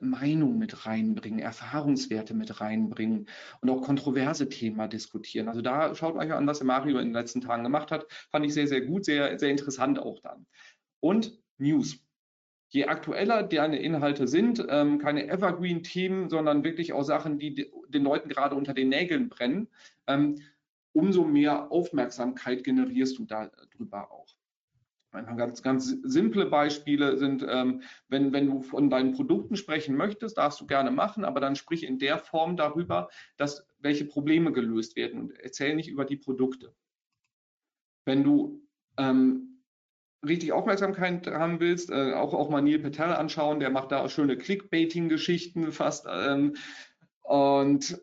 [0.00, 3.28] Meinung mit reinbringen, Erfahrungswerte mit reinbringen
[3.60, 5.48] und auch kontroverse Themen diskutieren.
[5.48, 8.06] Also da schaut euch an, was der Mario in den letzten Tagen gemacht hat.
[8.30, 10.46] Fand ich sehr, sehr gut, sehr, sehr interessant auch dann.
[11.00, 12.02] Und News.
[12.70, 18.30] Je aktueller deine Inhalte sind, ähm, keine Evergreen-Themen, sondern wirklich auch Sachen, die den Leuten
[18.30, 19.68] gerade unter den Nägeln brennen,
[20.06, 20.40] ähm,
[20.94, 24.34] umso mehr Aufmerksamkeit generierst du darüber auch.
[25.12, 30.38] Einfach ganz, ganz simple Beispiele sind, ähm, wenn, wenn du von deinen Produkten sprechen möchtest,
[30.38, 34.96] darfst du gerne machen, aber dann sprich in der Form darüber, dass welche Probleme gelöst
[34.96, 36.74] werden und erzähl nicht über die Produkte.
[38.06, 39.62] Wenn du ähm,
[40.26, 44.38] richtig Aufmerksamkeit haben willst, äh, auch, auch mal Neil Patel anschauen, der macht da schöne
[44.38, 46.06] Clickbaiting-Geschichten fast.
[46.08, 46.56] Ähm,
[47.22, 48.00] und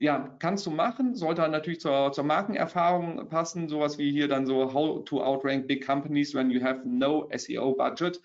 [0.00, 4.72] ja, kannst du machen, sollte natürlich zur, zur Markenerfahrung passen, sowas wie hier dann so
[4.72, 8.20] How to outrank big companies when you have no SEO budget,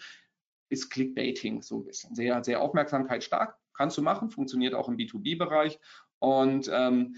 [0.70, 2.16] ist Clickbaiting so ein bisschen.
[2.16, 5.78] Sehr, sehr aufmerksamkeitsstark, kannst du machen, funktioniert auch im B2B-Bereich
[6.20, 7.18] und ähm,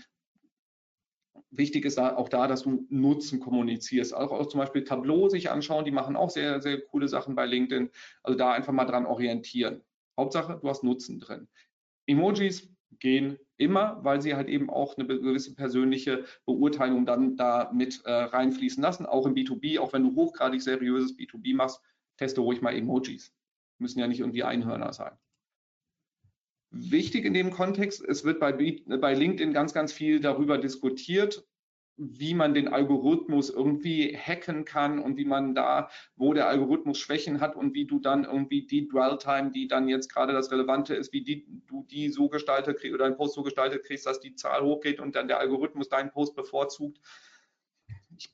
[1.52, 4.16] wichtig ist auch da, dass du Nutzen kommunizierst.
[4.16, 7.46] Auch, auch zum Beispiel Tableau sich anschauen, die machen auch sehr, sehr coole Sachen bei
[7.46, 7.92] LinkedIn.
[8.24, 9.84] Also da einfach mal dran orientieren.
[10.18, 11.48] Hauptsache, du hast Nutzen drin.
[12.08, 12.68] Emojis
[13.00, 18.12] gehen immer, weil sie halt eben auch eine gewisse persönliche Beurteilung dann da mit äh,
[18.12, 19.06] reinfließen lassen.
[19.06, 21.82] Auch im B2B, auch wenn du hochgradig seriöses B2B machst,
[22.18, 23.34] teste ruhig mal Emojis.
[23.80, 25.18] Müssen ja nicht irgendwie Einhörner sein.
[26.70, 31.48] Wichtig in dem Kontext, es wird bei, bei LinkedIn ganz, ganz viel darüber diskutiert,
[31.98, 37.42] wie man den Algorithmus irgendwie hacken kann und wie man da, wo der Algorithmus Schwächen
[37.42, 41.12] hat und wie du dann irgendwie die Dwell-Time, die dann jetzt gerade das Relevante ist,
[41.12, 44.36] wie die, du die so gestaltet kriegst oder deinen Post so gestaltet kriegst, dass die
[44.36, 47.00] Zahl hochgeht und dann der Algorithmus deinen Post bevorzugt.
[48.16, 48.32] Ich,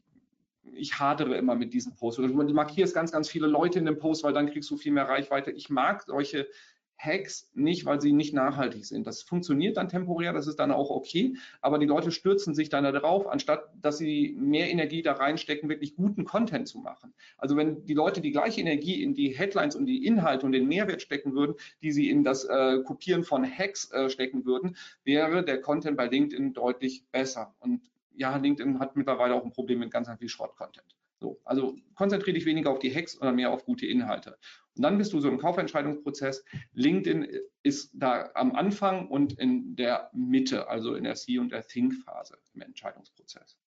[0.73, 2.17] ich hadere immer mit diesen Posts.
[2.17, 5.07] Du markierst ganz, ganz viele Leute in dem Post, weil dann kriegst du viel mehr
[5.07, 5.51] Reichweite.
[5.51, 6.49] Ich mag solche
[6.97, 9.05] Hacks nicht, weil sie nicht nachhaltig sind.
[9.07, 12.83] Das funktioniert dann temporär, das ist dann auch okay, aber die Leute stürzen sich dann
[12.83, 17.13] darauf, anstatt dass sie mehr Energie da reinstecken, wirklich guten Content zu machen.
[17.37, 20.67] Also wenn die Leute die gleiche Energie in die Headlines und die Inhalte und den
[20.67, 25.43] Mehrwert stecken würden, die sie in das äh, Kopieren von Hacks äh, stecken würden, wäre
[25.43, 27.53] der Content bei LinkedIn deutlich besser.
[27.59, 27.81] Und
[28.15, 30.95] ja, LinkedIn hat mittlerweile auch ein Problem mit ganz, ganz viel Schrott-Content.
[31.23, 34.37] So, also konzentriere dich weniger auf die Hacks, sondern mehr auf gute Inhalte.
[34.75, 36.43] Und dann bist du so im Kaufentscheidungsprozess.
[36.73, 37.25] LinkedIn
[37.63, 42.37] ist da am Anfang und in der Mitte, also in der See- und der Think-Phase
[42.53, 43.57] im Entscheidungsprozess.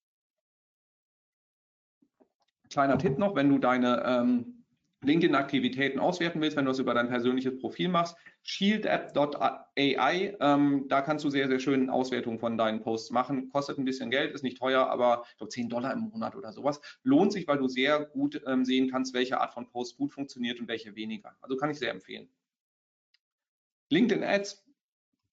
[2.69, 4.56] Kleiner Tipp noch, wenn du deine ähm,
[5.03, 11.25] LinkedIn-Aktivitäten auswerten willst, wenn du es über dein persönliches Profil machst, shieldapp.ai, ähm, da kannst
[11.25, 13.51] du sehr, sehr schön Auswertungen von deinen Posts machen.
[13.51, 16.53] Kostet ein bisschen Geld, ist nicht teuer, aber ich glaube 10 Dollar im Monat oder
[16.53, 16.81] sowas.
[17.03, 20.61] Lohnt sich, weil du sehr gut ähm, sehen kannst, welche Art von Post gut funktioniert
[20.61, 21.37] und welche weniger.
[21.41, 22.29] Also kann ich sehr empfehlen.
[23.91, 24.65] LinkedIn Ads,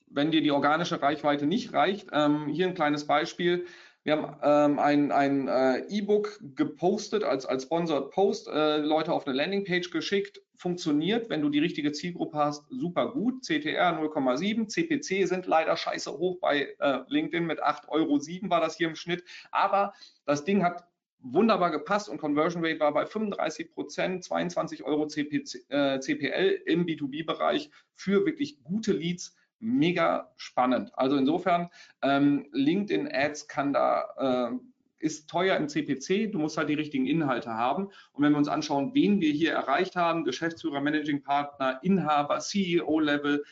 [0.07, 3.65] wenn dir die organische Reichweite nicht reicht, ähm, hier ein kleines Beispiel.
[4.03, 9.25] Wir haben ähm, ein, ein äh, E-Book gepostet als, als Sponsored Post, äh, Leute auf
[9.25, 10.41] eine Landingpage geschickt.
[10.57, 13.43] Funktioniert, wenn du die richtige Zielgruppe hast, super gut.
[13.45, 18.75] CTR 0,7, CPC sind leider scheiße hoch bei äh, LinkedIn mit 8,07 Euro war das
[18.75, 19.23] hier im Schnitt.
[19.51, 19.93] Aber
[20.25, 20.83] das Ding hat
[21.19, 26.85] wunderbar gepasst und Conversion Rate war bei 35 Prozent, 22 Euro CPC, äh, CPL im
[26.85, 29.33] B2B-Bereich für wirklich gute Leads
[29.63, 30.91] mega spannend.
[30.97, 31.69] Also insofern,
[32.01, 34.55] ähm, LinkedIn Ads kann da, äh,
[34.99, 37.87] ist teuer im CPC, du musst halt die richtigen Inhalte haben.
[38.11, 43.43] Und wenn wir uns anschauen, wen wir hier erreicht haben, Geschäftsführer, Managing Partner, Inhaber, CEO-Level,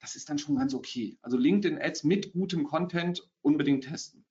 [0.00, 1.18] das ist dann schon ganz okay.
[1.22, 4.24] Also LinkedIn Ads mit gutem Content unbedingt testen.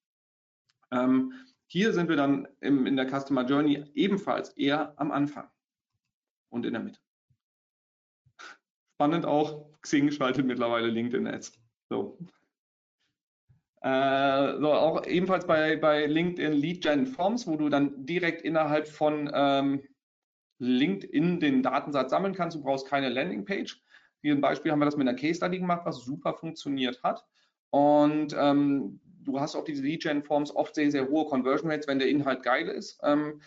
[0.91, 1.33] Ähm,
[1.67, 5.49] hier sind wir dann im, in der Customer Journey ebenfalls eher am Anfang
[6.49, 6.99] und in der Mitte.
[8.93, 11.53] Spannend auch, Xing schaltet mittlerweile LinkedIn Ads.
[11.89, 12.17] So.
[13.81, 18.87] Äh, so, auch ebenfalls bei, bei LinkedIn Lead Gen Forms, wo du dann direkt innerhalb
[18.87, 19.83] von ähm,
[20.59, 22.55] LinkedIn den Datensatz sammeln kannst.
[22.55, 23.83] Du brauchst keine Landingpage.
[24.21, 27.25] Hier ein Beispiel haben wir das mit einer Case Study gemacht, was super funktioniert hat.
[27.71, 31.87] Und ähm, du hast auch diese Lead Gen Forms oft sehr, sehr hohe Conversion Rates,
[31.87, 32.99] wenn der Inhalt geil ist.
[33.03, 33.41] Ähm,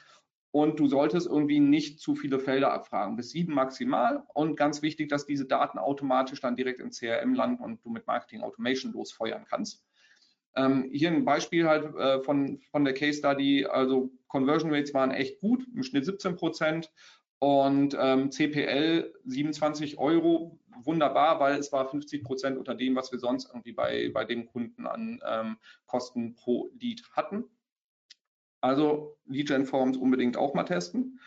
[0.56, 4.24] und du solltest irgendwie nicht zu viele Felder abfragen, bis sieben maximal.
[4.32, 8.06] Und ganz wichtig, dass diese Daten automatisch dann direkt im CRM landen und du mit
[8.06, 9.84] Marketing Automation losfeuern kannst.
[10.54, 15.10] Ähm, hier ein Beispiel halt äh, von, von der Case Study, also Conversion Rates waren
[15.10, 16.90] echt gut, im Schnitt 17 Prozent.
[17.38, 23.18] Und ähm, CPL 27 Euro, wunderbar, weil es war 50 Prozent unter dem, was wir
[23.18, 27.44] sonst irgendwie bei, bei dem Kunden an ähm, Kosten pro Lead hatten.
[28.66, 31.20] Also Lead Forms unbedingt auch mal testen.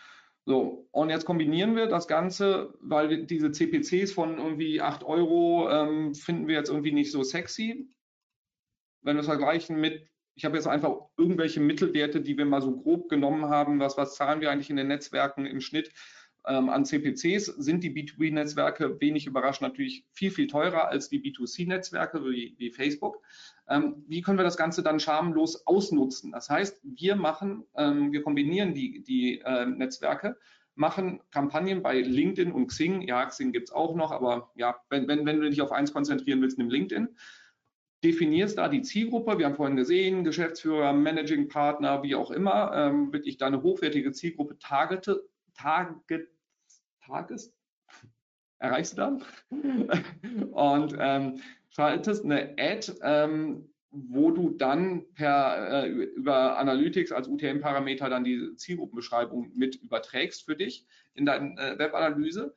[0.46, 5.68] So, und jetzt kombinieren wir das Ganze, weil wir diese CPCs von irgendwie 8 Euro
[5.70, 7.88] ähm, finden wir jetzt irgendwie nicht so sexy.
[9.02, 12.74] Wenn wir es vergleichen mit, ich habe jetzt einfach irgendwelche Mittelwerte, die wir mal so
[12.74, 15.92] grob genommen haben, was, was zahlen wir eigentlich in den Netzwerken im Schnitt
[16.46, 22.24] ähm, an CPCs, sind die B2B-Netzwerke wenig überraschend natürlich viel, viel teurer als die B2C-Netzwerke
[22.24, 23.22] wie, wie Facebook.
[23.70, 26.32] Ähm, wie können wir das Ganze dann schamlos ausnutzen?
[26.32, 30.36] Das heißt, wir machen, ähm, wir kombinieren die, die äh, Netzwerke,
[30.74, 33.02] machen Kampagnen bei LinkedIn und Xing.
[33.02, 35.92] Ja, Xing gibt es auch noch, aber ja, wenn, wenn, wenn du dich auf eins
[35.92, 37.08] konzentrieren willst, nimm LinkedIn.
[38.02, 43.12] Definierst da die Zielgruppe, wir haben vorhin gesehen, Geschäftsführer, Managing Partner, wie auch immer, ähm,
[43.12, 45.22] wirklich deine hochwertige Zielgruppe targete,
[45.54, 46.28] target,
[47.04, 47.54] tages,
[48.58, 49.24] erreichst du dann?
[50.52, 51.40] und ähm,
[51.70, 58.54] schaltest eine Ad, ähm, wo du dann per, äh, über Analytics als UTM-Parameter dann die
[58.54, 62.54] Zielgruppenbeschreibung mit überträgst für dich in deine äh, Webanalyse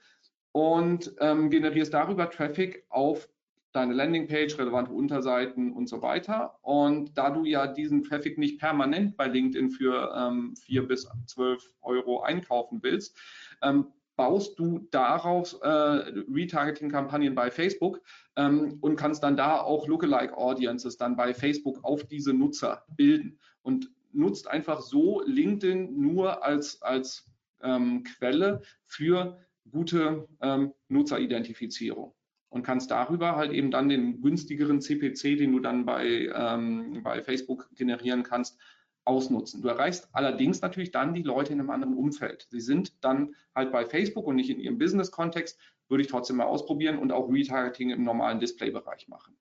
[0.51, 3.27] und ähm, generierst darüber Traffic auf
[3.71, 6.59] deine Landingpage, relevante Unterseiten und so weiter.
[6.61, 11.73] Und da du ja diesen Traffic nicht permanent bei LinkedIn für ähm, 4 bis 12
[11.81, 13.17] Euro einkaufen willst,
[13.63, 18.01] ähm, baust du daraus äh, Retargeting-Kampagnen bei Facebook
[18.35, 23.39] ähm, und kannst dann da auch Lookalike Audiences dann bei Facebook auf diese Nutzer bilden.
[23.61, 29.39] Und nutzt einfach so LinkedIn nur als, als ähm, Quelle für
[29.69, 32.13] gute ähm, Nutzeridentifizierung.
[32.49, 37.23] Und kannst darüber halt eben dann den günstigeren CPC, den du dann bei, ähm, bei
[37.23, 38.59] Facebook generieren kannst,
[39.05, 39.61] ausnutzen.
[39.61, 42.47] Du erreichst allerdings natürlich dann die Leute in einem anderen Umfeld.
[42.49, 46.45] Sie sind dann halt bei Facebook und nicht in ihrem Business-Kontext, würde ich trotzdem mal
[46.45, 49.37] ausprobieren und auch Retargeting im normalen Display-Bereich machen.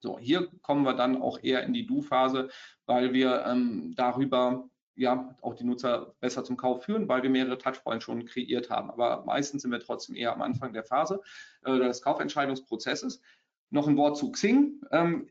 [0.00, 2.48] So, hier kommen wir dann auch eher in die Do-Phase,
[2.86, 7.56] weil wir ähm, darüber ja auch die Nutzer besser zum Kauf führen, weil wir mehrere
[7.56, 8.90] Touchpoints schon kreiert haben.
[8.90, 11.20] Aber meistens sind wir trotzdem eher am Anfang der Phase
[11.64, 13.22] äh, des Kaufentscheidungsprozesses.
[13.70, 14.82] Noch ein Wort zu Xing.
[14.90, 15.28] Ähm,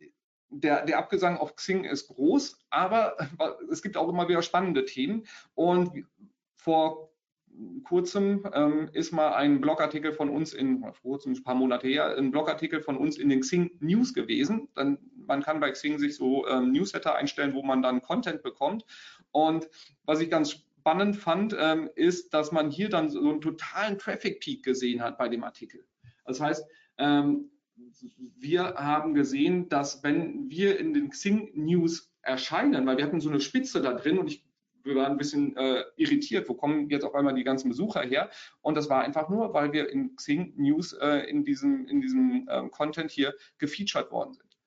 [0.52, 3.16] der, der Abgesang auf Xing ist groß, aber
[3.72, 5.26] es gibt auch immer wieder spannende Themen.
[5.56, 6.06] Und
[6.56, 7.12] vor
[7.84, 12.16] kurzem ähm, ist mal ein Blogartikel von uns in, vor kurzem, ein paar Monate her,
[12.18, 14.70] ein Blogartikel von uns in den Xing News gewesen.
[14.76, 18.86] Dann, man kann bei Xing sich so ähm, Newsletter einstellen, wo man dann Content bekommt.
[19.32, 19.70] Und
[20.06, 24.42] was ich ganz spannend fand, ähm, ist, dass man hier dann so einen totalen Traffic
[24.42, 25.86] Peak gesehen hat bei dem Artikel.
[26.26, 26.66] Das heißt,
[26.98, 27.52] ähm,
[28.38, 33.30] wir haben gesehen, dass wenn wir in den Xing News erscheinen, weil wir hatten so
[33.30, 34.46] eine Spitze da drin und ich,
[34.84, 38.30] wir waren ein bisschen äh, irritiert, wo kommen jetzt auf einmal die ganzen Besucher her?
[38.62, 42.48] Und das war einfach nur, weil wir in Xing News äh, in diesem, in diesem
[42.50, 44.58] ähm, Content hier gefeatured worden sind.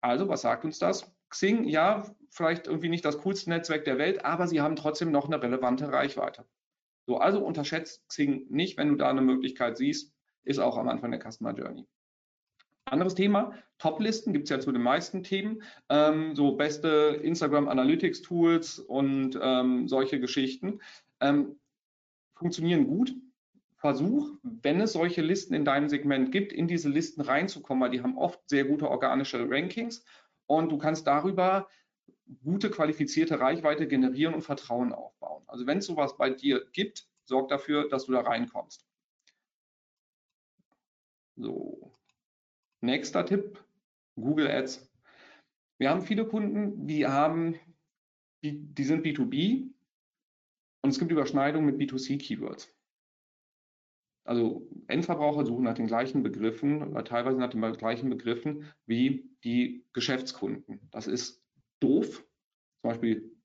[0.00, 1.12] Also, was sagt uns das?
[1.30, 5.26] Xing, ja, vielleicht irgendwie nicht das coolste Netzwerk der Welt, aber sie haben trotzdem noch
[5.26, 6.44] eine relevante Reichweite.
[7.06, 10.11] So, also unterschätzt Xing nicht, wenn du da eine Möglichkeit siehst,
[10.44, 11.86] ist auch am Anfang der Customer Journey.
[12.84, 18.22] Anderes Thema, Top-Listen gibt es ja zu den meisten Themen, ähm, so beste Instagram Analytics
[18.22, 20.80] Tools und ähm, solche Geschichten
[21.20, 21.58] ähm,
[22.34, 23.14] funktionieren gut.
[23.76, 28.02] Versuch, wenn es solche Listen in deinem Segment gibt, in diese Listen reinzukommen, weil die
[28.02, 30.04] haben oft sehr gute organische Rankings
[30.46, 31.68] und du kannst darüber
[32.44, 35.42] gute qualifizierte Reichweite generieren und Vertrauen aufbauen.
[35.46, 38.86] Also wenn es sowas bei dir gibt, sorg dafür, dass du da reinkommst.
[41.36, 41.92] So,
[42.82, 43.64] nächster Tipp,
[44.16, 44.90] Google Ads.
[45.78, 47.58] Wir haben viele Kunden, die haben,
[48.44, 49.72] die, sind B2B
[50.82, 52.76] und es gibt Überschneidungen mit B2C-Keywords.
[54.24, 59.84] Also Endverbraucher suchen nach den gleichen Begriffen oder teilweise nach den gleichen Begriffen wie die
[59.92, 60.88] Geschäftskunden.
[60.92, 61.42] Das ist
[61.80, 62.24] doof.
[62.82, 63.36] Zum Beispiel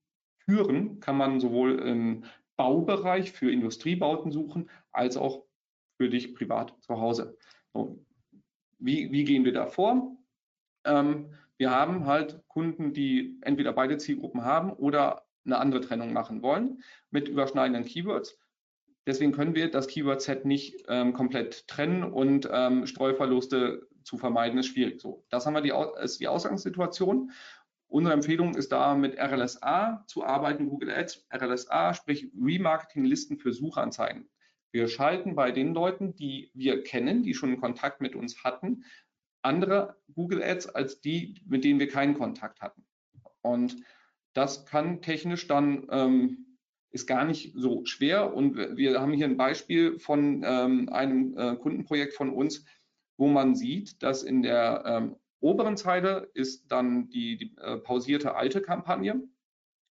[0.46, 2.26] Türen kann man sowohl im
[2.58, 5.47] Baubereich für Industriebauten suchen, als auch
[5.98, 7.38] für dich privat zu Hause.
[7.74, 8.00] So,
[8.80, 10.16] wie, wie, gehen wir da vor?
[10.86, 16.42] Ähm, wir haben halt Kunden, die entweder beide Zielgruppen haben oder eine andere Trennung machen
[16.42, 18.38] wollen mit überschneidenden Keywords.
[19.08, 24.68] Deswegen können wir das Keyword-Set nicht ähm, komplett trennen und ähm, Streuverluste zu vermeiden ist
[24.68, 25.02] schwierig.
[25.02, 25.74] So, das haben wir die,
[26.04, 27.32] ist die Ausgangssituation.
[27.88, 34.30] Unsere Empfehlung ist da mit RLSA zu arbeiten, Google Ads, RLSA, sprich Remarketing-Listen für Suchanzeigen.
[34.78, 38.84] Wir schalten bei den Leuten, die wir kennen, die schon Kontakt mit uns hatten,
[39.42, 42.86] andere Google Ads als die, mit denen wir keinen Kontakt hatten.
[43.42, 43.76] Und
[44.34, 46.60] das kann technisch dann ähm,
[46.92, 48.36] ist gar nicht so schwer.
[48.36, 52.64] Und wir haben hier ein Beispiel von ähm, einem äh, Kundenprojekt von uns,
[53.18, 58.36] wo man sieht, dass in der ähm, oberen Zeile ist dann die, die äh, pausierte
[58.36, 59.24] alte Kampagne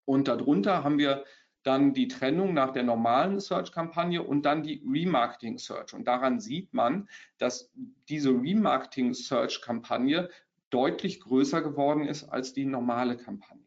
[0.06, 1.24] und darunter haben wir
[1.62, 5.94] dann die Trennung nach der normalen Search-Kampagne und dann die Remarketing-Search.
[5.94, 7.08] Und daran sieht man,
[7.38, 7.70] dass
[8.08, 10.30] diese Remarketing-Search-Kampagne
[10.70, 13.59] deutlich größer geworden ist als die normale Kampagne.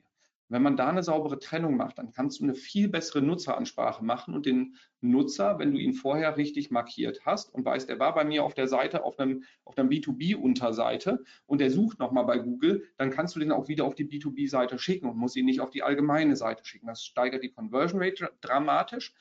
[0.50, 4.34] Wenn man da eine saubere Trennung macht, dann kannst du eine viel bessere Nutzeransprache machen
[4.34, 8.24] und den Nutzer, wenn du ihn vorher richtig markiert hast und weißt, er war bei
[8.24, 12.84] mir auf der Seite auf einem, auf einer B2B-Unterseite und er sucht nochmal bei Google,
[12.98, 15.72] dann kannst du den auch wieder auf die B2B-Seite schicken und musst ihn nicht auf
[15.72, 16.88] die allgemeine Seite schicken.
[16.88, 19.14] Das steigert die Conversion Rate dramatisch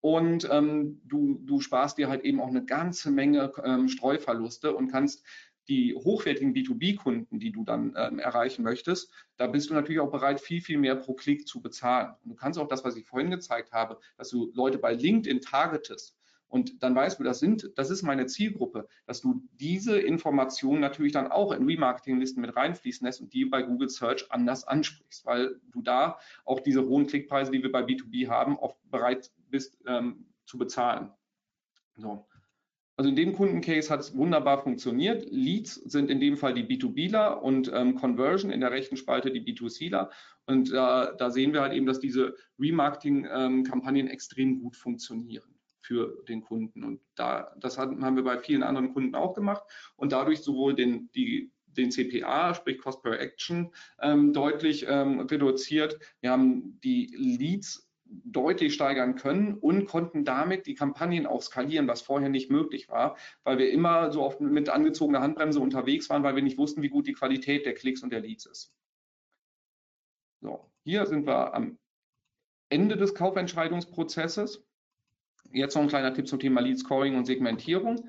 [0.00, 4.88] und ähm, du, du sparst dir halt eben auch eine ganze Menge ähm, Streuverluste und
[4.90, 5.24] kannst
[5.68, 10.40] die hochwertigen B2B-Kunden, die du dann ähm, erreichen möchtest, da bist du natürlich auch bereit,
[10.40, 12.14] viel, viel mehr pro Klick zu bezahlen.
[12.22, 15.40] Und du kannst auch das, was ich vorhin gezeigt habe, dass du Leute bei LinkedIn
[15.40, 16.16] targetest
[16.50, 21.12] und dann weißt du, das sind, das ist meine Zielgruppe, dass du diese Informationen natürlich
[21.12, 25.60] dann auch in Remarketing-Listen mit reinfließen lässt und die bei Google Search anders ansprichst, weil
[25.70, 30.26] du da auch diese hohen Klickpreise, die wir bei B2B haben, oft bereit bist ähm,
[30.44, 31.12] zu bezahlen.
[31.96, 32.26] So.
[33.00, 35.26] Also in dem Kundencase hat es wunderbar funktioniert.
[35.30, 39.40] Leads sind in dem Fall die B2Bler und ähm, Conversion in der rechten Spalte die
[39.40, 40.10] B2Cler.
[40.44, 45.48] Und äh, da sehen wir halt eben, dass diese Remarketing-Kampagnen ähm, extrem gut funktionieren
[45.80, 46.84] für den Kunden.
[46.84, 49.62] Und da, das haben wir bei vielen anderen Kunden auch gemacht
[49.96, 53.72] und dadurch sowohl den, die, den CPA, sprich Cost per Action,
[54.02, 55.98] ähm, deutlich ähm, reduziert.
[56.20, 62.02] Wir haben die Leads deutlich steigern können und konnten damit die Kampagnen auch skalieren, was
[62.02, 66.34] vorher nicht möglich war, weil wir immer so oft mit angezogener Handbremse unterwegs waren, weil
[66.34, 68.74] wir nicht wussten, wie gut die Qualität der Klicks und der Leads ist.
[70.40, 71.78] So, hier sind wir am
[72.68, 74.64] Ende des Kaufentscheidungsprozesses.
[75.52, 78.08] Jetzt noch ein kleiner Tipp zum Thema Lead Scoring und Segmentierung.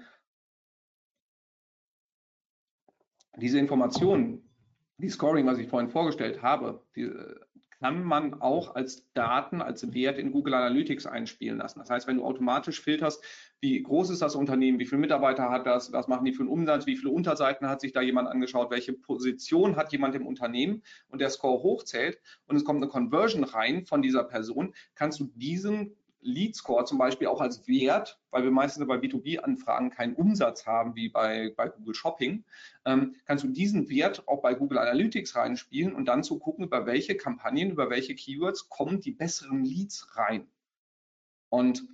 [3.37, 4.49] Diese Informationen,
[4.97, 7.11] die Scoring, was ich vorhin vorgestellt habe, die,
[7.81, 11.79] kann man auch als Daten, als Wert in Google Analytics einspielen lassen.
[11.79, 13.23] Das heißt, wenn du automatisch filterst,
[13.59, 16.51] wie groß ist das Unternehmen, wie viele Mitarbeiter hat das, was machen die für einen
[16.51, 20.83] Umsatz, wie viele Unterseiten hat sich da jemand angeschaut, welche Position hat jemand im Unternehmen
[21.09, 25.31] und der Score hochzählt und es kommt eine Conversion rein von dieser Person, kannst du
[25.33, 30.65] diesen Lead Score zum Beispiel auch als Wert, weil wir meistens bei B2B-Anfragen keinen Umsatz
[30.65, 32.45] haben wie bei, bei Google Shopping,
[32.85, 36.85] ähm, kannst du diesen Wert auch bei Google Analytics reinspielen und dann zu gucken, über
[36.85, 40.47] welche Kampagnen, über welche Keywords kommen die besseren Leads rein.
[41.49, 41.87] Und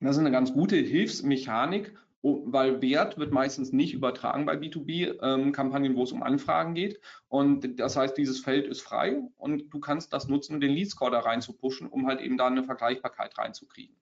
[0.00, 1.94] das ist eine ganz gute Hilfsmechanik,
[2.24, 6.98] weil Wert wird meistens nicht übertragen bei B2B-Kampagnen, ähm, wo es um Anfragen geht.
[7.28, 10.90] Und das heißt, dieses Feld ist frei und du kannst das nutzen, um den Lead
[10.90, 13.94] Score da rein zu pushen, um halt eben da eine Vergleichbarkeit reinzukriegen.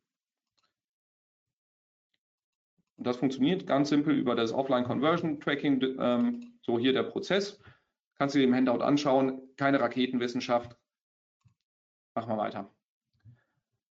[2.97, 5.83] Und das funktioniert ganz simpel über das Offline Conversion Tracking.
[5.99, 7.61] Ähm, so hier der Prozess.
[8.17, 9.43] Kannst du dir im Handout anschauen.
[9.57, 10.77] Keine Raketenwissenschaft.
[12.15, 12.73] Machen wir weiter.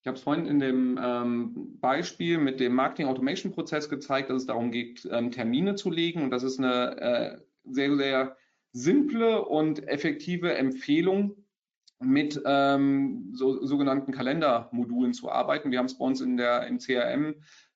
[0.06, 4.36] Ich habe es vorhin in dem ähm, Beispiel mit dem Marketing Automation Prozess gezeigt, dass
[4.36, 6.22] es darum geht, ähm, Termine zu legen.
[6.22, 8.36] Und das ist eine äh, sehr, sehr
[8.70, 11.34] simple und effektive Empfehlung,
[11.98, 15.72] mit ähm, so, sogenannten Kalendermodulen zu arbeiten.
[15.72, 17.34] Wir haben es bei uns in der, im CRM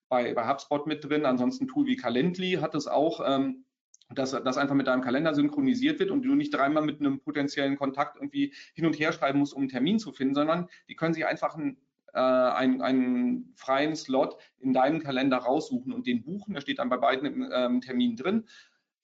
[0.08, 1.26] bei, bei HubSpot mit drin.
[1.26, 3.22] Ansonsten Tool wie Calendly hat es auch.
[3.26, 3.64] Ähm,
[4.12, 7.76] dass das einfach mit deinem Kalender synchronisiert wird und du nicht dreimal mit einem potenziellen
[7.76, 11.14] Kontakt irgendwie hin und her schreiben musst, um einen Termin zu finden, sondern die können
[11.14, 11.76] sich einfach ein
[12.14, 16.54] äh, einen, einen freien Slot in deinem Kalender raussuchen und den buchen.
[16.54, 18.46] Da steht dann bei beiden im ähm, Termin drin.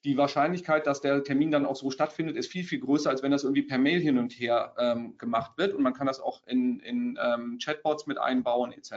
[0.04, 3.32] Die Wahrscheinlichkeit, dass der Termin dann auch so stattfindet, ist viel, viel größer, als wenn
[3.32, 5.74] das irgendwie per Mail hin und her ähm, gemacht wird.
[5.74, 8.92] Und man kann das auch in, in ähm, Chatbots mit einbauen, etc.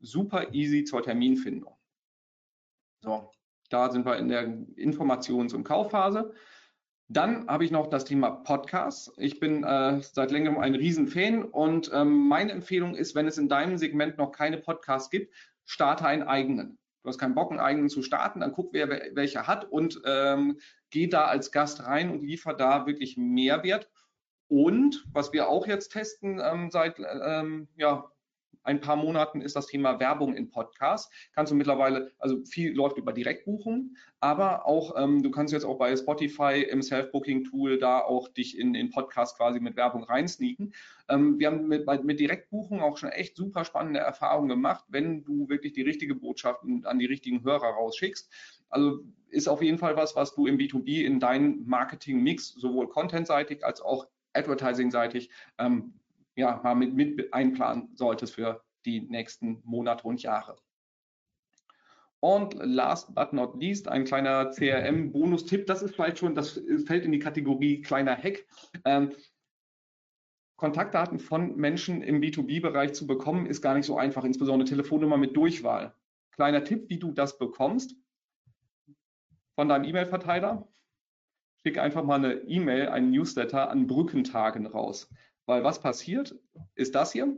[0.00, 1.74] Super easy zur Terminfindung.
[3.00, 3.30] So,
[3.70, 4.46] da sind wir in der
[4.76, 6.34] Informations- und Kaufphase.
[7.12, 9.12] Dann habe ich noch das Thema Podcasts.
[9.18, 13.50] Ich bin äh, seit längerem ein Riesenfan und ähm, meine Empfehlung ist, wenn es in
[13.50, 15.34] deinem Segment noch keine Podcasts gibt,
[15.66, 16.78] starte einen eigenen.
[17.02, 20.58] Du hast keinen Bock, einen eigenen zu starten, dann guck, wer welcher hat und ähm,
[20.88, 23.90] geh da als Gast rein und liefer da wirklich Mehrwert.
[24.48, 28.10] Und was wir auch jetzt testen ähm, seit ähm, ja,
[28.64, 31.10] ein paar Monaten ist das Thema Werbung in Podcasts.
[31.34, 35.78] Kannst du mittlerweile, also viel läuft über Direktbuchungen, aber auch, ähm, du kannst jetzt auch
[35.78, 40.74] bei Spotify im Self-Booking-Tool da auch dich in, in Podcast quasi mit Werbung reinsneaken.
[41.08, 45.48] Ähm, wir haben mit, mit Direktbuchungen auch schon echt super spannende Erfahrungen gemacht, wenn du
[45.48, 48.30] wirklich die richtige Botschaft an die richtigen Hörer rausschickst.
[48.68, 49.00] Also
[49.30, 53.80] ist auf jeden Fall was, was du im B2B in deinen Marketing-Mix sowohl contentseitig als
[53.80, 55.94] auch advertising-seitig ähm,
[56.36, 60.56] ja, mal mit, mit einplanen solltest für die nächsten Monate und Jahre.
[62.20, 65.66] Und last but not least, ein kleiner CRM-Bonus-Tipp.
[65.66, 68.46] Das ist vielleicht schon, das fällt in die Kategorie kleiner Hack.
[68.84, 69.12] Ähm,
[70.56, 75.36] Kontaktdaten von Menschen im B2B-Bereich zu bekommen, ist gar nicht so einfach, insbesondere Telefonnummer mit
[75.36, 75.96] Durchwahl.
[76.30, 77.96] Kleiner Tipp, wie du das bekommst
[79.56, 80.68] von deinem E-Mail-Verteiler.
[81.66, 85.10] Schick einfach mal eine E-Mail, einen Newsletter an Brückentagen raus.
[85.46, 86.34] Weil was passiert,
[86.74, 87.36] ist das hier.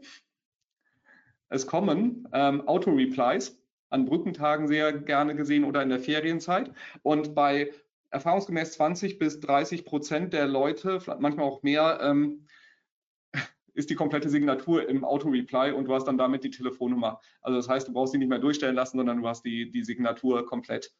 [1.48, 3.58] Es kommen ähm, Auto-Replies
[3.90, 6.72] an Brückentagen sehr gerne gesehen oder in der Ferienzeit.
[7.02, 7.72] Und bei
[8.10, 12.46] erfahrungsgemäß 20 bis 30 Prozent der Leute, manchmal auch mehr, ähm,
[13.74, 17.20] ist die komplette Signatur im Auto-Reply und du hast dann damit die Telefonnummer.
[17.40, 19.84] Also das heißt, du brauchst sie nicht mehr durchstellen lassen, sondern du hast die, die
[19.84, 20.92] Signatur komplett.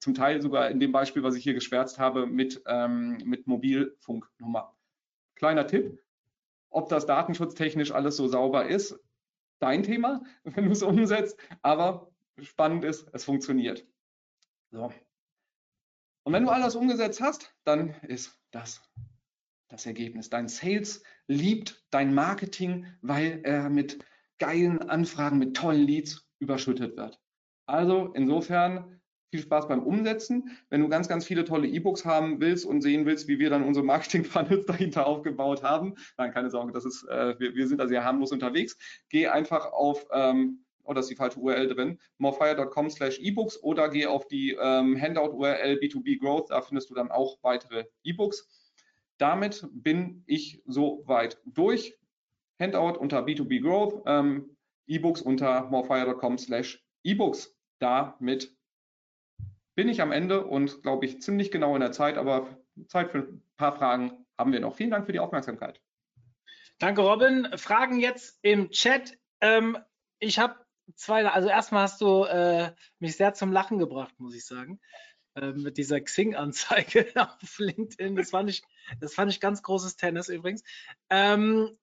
[0.00, 4.74] Zum Teil sogar in dem Beispiel, was ich hier geschwärzt habe, mit, ähm, mit Mobilfunknummer.
[5.36, 6.01] Kleiner Tipp,
[6.72, 8.98] ob das datenschutztechnisch alles so sauber ist,
[9.60, 12.10] dein Thema, wenn du es umsetzt, aber
[12.40, 13.86] spannend ist, es funktioniert.
[14.70, 14.92] So.
[16.24, 18.80] Und wenn du alles umgesetzt hast, dann ist das
[19.72, 20.28] das Ergebnis.
[20.28, 24.04] Dein Sales liebt dein Marketing, weil er mit
[24.38, 27.18] geilen Anfragen, mit tollen Leads überschüttet wird.
[27.66, 29.00] Also insofern
[29.32, 30.50] viel Spaß beim Umsetzen.
[30.68, 33.64] Wenn du ganz, ganz viele tolle E-Books haben willst und sehen willst, wie wir dann
[33.64, 37.88] unsere Marketing-Funnels dahinter aufgebaut haben, dann keine Sorge, das ist, äh, wir, wir, sind da
[37.88, 38.76] sehr harmlos unterwegs.
[39.08, 44.06] Geh einfach auf ähm, oh, ist die falsche URL drin, morefire.com slash ebooks oder geh
[44.06, 48.46] auf die ähm, Handout-URL B2B Growth, da findest du dann auch weitere E-Books.
[49.16, 51.96] Damit bin ich soweit durch.
[52.60, 54.56] Handout unter B2B Growth, ähm,
[54.86, 57.56] E-Books unter morefire.com slash ebooks.
[57.78, 58.54] Damit
[59.74, 62.48] bin ich am Ende und glaube ich ziemlich genau in der Zeit, aber
[62.88, 64.76] Zeit für ein paar Fragen haben wir noch.
[64.76, 65.80] Vielen Dank für die Aufmerksamkeit.
[66.78, 67.48] Danke, Robin.
[67.56, 69.16] Fragen jetzt im Chat.
[69.40, 69.78] Ähm,
[70.18, 70.56] ich habe
[70.94, 74.80] zwei, also erstmal hast du äh, mich sehr zum Lachen gebracht, muss ich sagen.
[75.34, 78.16] Äh, mit dieser Xing-Anzeige auf LinkedIn.
[78.16, 78.62] Das fand ich,
[79.00, 80.62] das fand ich ganz großes Tennis übrigens.
[81.08, 81.78] Ähm,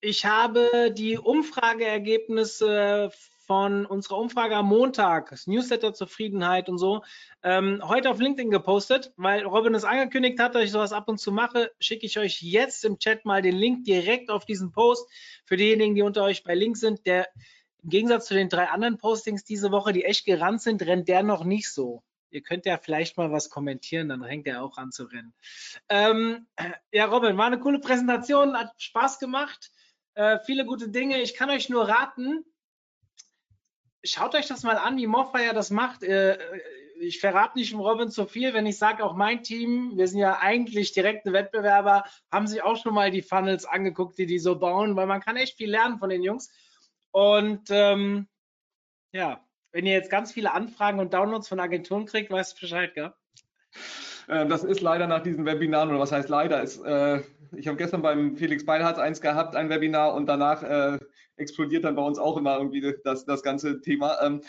[0.00, 3.12] ich habe die Umfrageergebnisse
[3.46, 7.02] von unserer Umfrage am Montag, Newsletter Zufriedenheit und so,
[7.42, 11.18] ähm, heute auf LinkedIn gepostet, weil Robin es angekündigt hat, dass ich sowas ab und
[11.18, 15.08] zu mache, schicke ich euch jetzt im Chat mal den Link direkt auf diesen Post.
[15.44, 17.28] Für diejenigen, die unter euch bei Link sind, der
[17.82, 21.22] im Gegensatz zu den drei anderen Postings diese Woche, die echt gerannt sind, rennt der
[21.22, 22.02] noch nicht so.
[22.30, 25.32] Ihr könnt ja vielleicht mal was kommentieren, dann hängt er auch an zu rennen.
[25.88, 26.48] Ähm,
[26.90, 29.70] ja, Robin, war eine coole Präsentation, hat Spaß gemacht,
[30.14, 31.20] äh, viele gute Dinge.
[31.20, 32.44] Ich kann euch nur raten,
[34.06, 36.02] schaut euch das mal an, wie Morfire das macht.
[36.02, 36.38] Äh,
[36.98, 40.38] ich verrate nicht Robin zu viel, wenn ich sage, auch mein Team, wir sind ja
[40.40, 44.96] eigentlich direkte Wettbewerber, haben sich auch schon mal die Funnels angeguckt, die die so bauen,
[44.96, 46.50] weil man kann echt viel lernen von den Jungs.
[47.10, 48.28] Und ähm,
[49.12, 49.40] ja,
[49.72, 53.12] wenn ihr jetzt ganz viele Anfragen und Downloads von Agenturen kriegt, weißt du Bescheid, gell?
[54.28, 57.22] Äh, das ist leider nach diesen Webinaren, oder was heißt leider, ist, äh,
[57.54, 60.98] ich habe gestern beim Felix Beilharz eins gehabt, ein Webinar, und danach äh,
[61.36, 64.20] explodiert dann bei uns auch immer irgendwie das, das ganze Thema.
[64.22, 64.42] Ähm,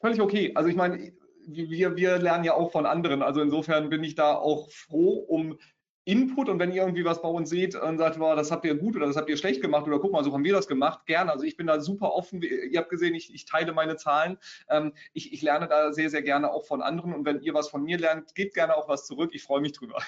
[0.00, 0.52] völlig okay.
[0.54, 1.12] Also ich meine,
[1.46, 3.22] wir, wir lernen ja auch von anderen.
[3.22, 5.58] Also insofern bin ich da auch froh um
[6.06, 8.76] Input und wenn ihr irgendwie was bei uns seht und sagt, wow, das habt ihr
[8.76, 11.04] gut oder das habt ihr schlecht gemacht oder guck mal, so haben wir das gemacht,
[11.06, 11.32] gerne.
[11.32, 12.42] Also ich bin da super offen.
[12.42, 14.38] Ihr habt gesehen, ich, ich teile meine Zahlen.
[14.68, 17.68] Ähm, ich, ich lerne da sehr, sehr gerne auch von anderen und wenn ihr was
[17.68, 19.30] von mir lernt, gebt gerne auch was zurück.
[19.34, 20.00] Ich freue mich drüber.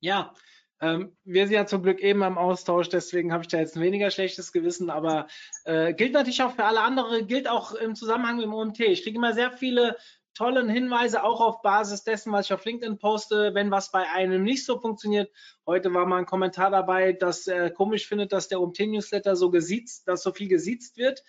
[0.00, 0.34] Ja,
[0.80, 3.82] ähm, wir sind ja zum Glück eben am Austausch, deswegen habe ich da jetzt ein
[3.82, 5.26] weniger schlechtes Gewissen, aber
[5.64, 8.80] äh, gilt natürlich auch für alle andere, gilt auch im Zusammenhang mit dem OMT.
[8.80, 9.96] Ich kriege immer sehr viele
[10.36, 14.42] tollen Hinweise, auch auf Basis dessen, was ich auf LinkedIn poste, wenn was bei einem
[14.42, 15.32] nicht so funktioniert.
[15.66, 20.06] Heute war mal ein Kommentar dabei, dass er komisch findet, dass der OMT-Newsletter so gesiezt,
[20.06, 21.22] dass so viel gesiezt wird.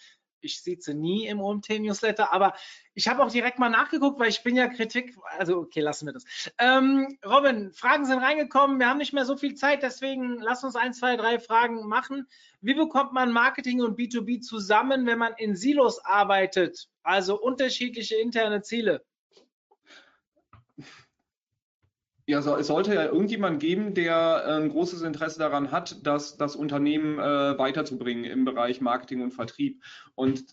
[0.48, 2.54] Ich sieze nie im OMT-Newsletter, aber
[2.94, 6.14] ich habe auch direkt mal nachgeguckt, weil ich bin ja Kritik, also okay, lassen wir
[6.14, 6.24] das.
[6.58, 10.76] Ähm, Robin, Fragen sind reingekommen, wir haben nicht mehr so viel Zeit, deswegen lass uns
[10.78, 12.28] ein, zwei, drei Fragen machen.
[12.62, 18.62] Wie bekommt man Marketing und B2B zusammen, wenn man in Silos arbeitet, also unterschiedliche interne
[18.62, 19.06] Ziele?
[22.30, 27.18] Ja, es sollte ja irgendjemand geben, der ein großes Interesse daran hat, dass das Unternehmen
[27.20, 29.82] äh, weiterzubringen im Bereich Marketing und Vertrieb.
[30.14, 30.44] Und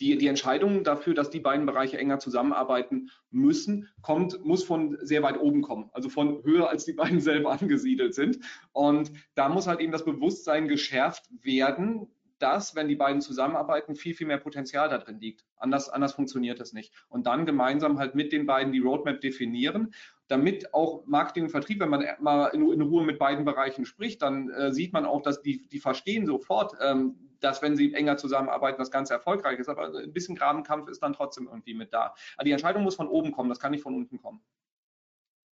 [0.00, 5.22] die, die Entscheidung dafür, dass die beiden Bereiche enger zusammenarbeiten müssen, kommt, muss von sehr
[5.22, 8.40] weit oben kommen, also von höher als die beiden selber angesiedelt sind.
[8.72, 12.08] Und da muss halt eben das Bewusstsein geschärft werden,
[12.40, 15.44] dass, wenn die beiden zusammenarbeiten, viel, viel mehr Potenzial da drin liegt.
[15.56, 16.92] Anders, anders funktioniert es nicht.
[17.08, 19.92] Und dann gemeinsam halt mit den beiden die Roadmap definieren
[20.30, 24.22] damit auch Marketing und Vertrieb, wenn man mal in, in Ruhe mit beiden Bereichen spricht,
[24.22, 28.16] dann äh, sieht man auch, dass die, die verstehen sofort, ähm, dass wenn sie enger
[28.16, 29.68] zusammenarbeiten, das Ganze erfolgreich ist.
[29.68, 32.14] Aber ein bisschen Grabenkampf ist dann trotzdem irgendwie mit da.
[32.36, 34.40] Aber die Entscheidung muss von oben kommen, das kann nicht von unten kommen.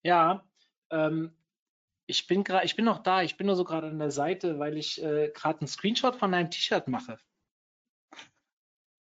[0.05, 0.45] Ja,
[0.91, 1.33] ähm,
[2.07, 4.59] ich bin gerade, ich bin noch da, ich bin nur so gerade an der Seite,
[4.59, 7.18] weil ich äh, gerade einen Screenshot von einem T-Shirt mache.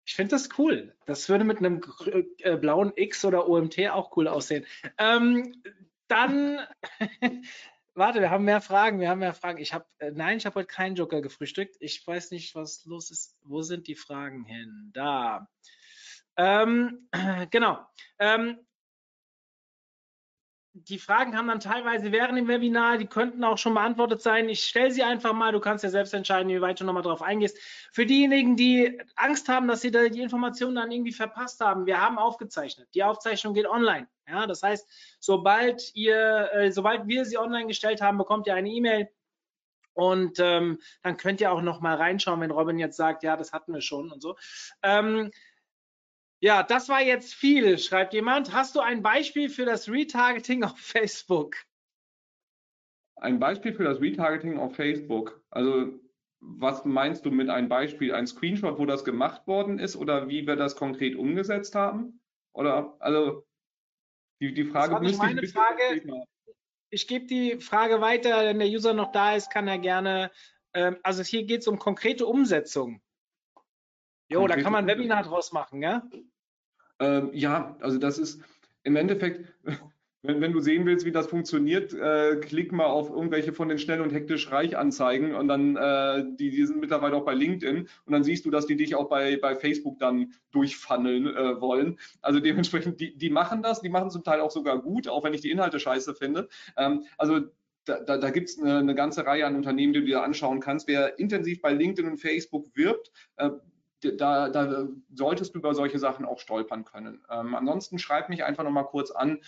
[0.07, 0.95] Ich finde das cool.
[1.07, 1.81] Das würde mit einem
[2.39, 4.67] äh, blauen X oder OMT auch cool aussehen.
[4.99, 5.63] Ähm,
[6.09, 6.61] dann,
[7.95, 9.01] warte, wir haben mehr Fragen.
[9.01, 9.59] Wir haben mehr Fragen.
[9.59, 11.77] Ich habe, äh, nein, ich habe heute keinen Joker gefrühstückt.
[11.81, 13.37] Ich weiß nicht, was los ist.
[13.43, 14.91] Wo sind die Fragen hin?
[14.93, 15.49] Da.
[16.37, 17.09] Ähm,
[17.51, 17.79] genau.
[18.19, 18.59] Ähm,
[20.77, 24.49] die Fragen haben dann teilweise während dem Webinar, die könnten auch schon beantwortet sein.
[24.49, 27.23] Ich stelle sie einfach mal, du kannst ja selbst entscheiden, wie weit du nochmal drauf
[27.23, 27.57] eingehst.
[27.93, 32.01] Für diejenigen, die Angst haben, dass sie da die Informationen dann irgendwie verpasst haben, wir
[32.01, 32.89] haben aufgezeichnet.
[32.93, 34.09] Die Aufzeichnung geht online.
[34.29, 38.69] Ja, das heißt, sobald ihr, äh, sobald wir sie online gestellt haben, bekommt ihr eine
[38.69, 39.09] E-Mail
[39.93, 43.53] und ähm, dann könnt ihr auch noch mal reinschauen, wenn Robin jetzt sagt, ja, das
[43.53, 44.37] hatten wir schon und so.
[44.83, 45.31] Ähm,
[46.45, 48.53] ja, das war jetzt viel, schreibt jemand.
[48.53, 51.57] Hast du ein Beispiel für das Retargeting auf Facebook?
[53.17, 55.43] Ein Beispiel für das Retargeting auf Facebook.
[55.49, 55.99] Also
[56.41, 58.13] was meinst du mit einem Beispiel?
[58.13, 62.21] Ein Screenshot, wo das gemacht worden ist oder wie wir das konkret umgesetzt haben?
[62.53, 63.47] Oder also
[64.39, 66.27] die, die Frage das war meine Frage.
[66.91, 70.31] Ich gebe die Frage weiter, wenn der User noch da ist, kann er gerne.
[70.75, 73.01] Ähm, also hier geht es um konkrete Umsetzung.
[74.29, 76.03] Jo, da kann man ein Webinar draus machen, ja?
[77.01, 78.43] Ähm, ja, also das ist
[78.83, 79.53] im Endeffekt,
[80.23, 83.79] wenn, wenn, du sehen willst, wie das funktioniert, äh, klick mal auf irgendwelche von den
[83.79, 87.89] schnell und hektisch reich Anzeigen und dann, äh, die, die sind mittlerweile auch bei LinkedIn
[88.07, 91.99] und dann siehst du, dass die dich auch bei, bei Facebook dann durchfunneln äh, wollen.
[92.23, 95.35] Also dementsprechend, die, die machen das, die machen zum Teil auch sogar gut, auch wenn
[95.35, 96.49] ich die Inhalte scheiße finde.
[96.77, 97.41] Ähm, also
[97.85, 100.61] da, da, da gibt es eine, eine, ganze Reihe an Unternehmen, die du dir anschauen
[100.61, 100.89] kannst.
[100.89, 103.51] Wer intensiv bei LinkedIn und Facebook wirbt, äh,
[104.13, 107.25] da, da, solltest du über solche Sachen auch stolpern können.
[107.31, 109.41] Ähm, ansonsten schreib mich einfach nochmal kurz an.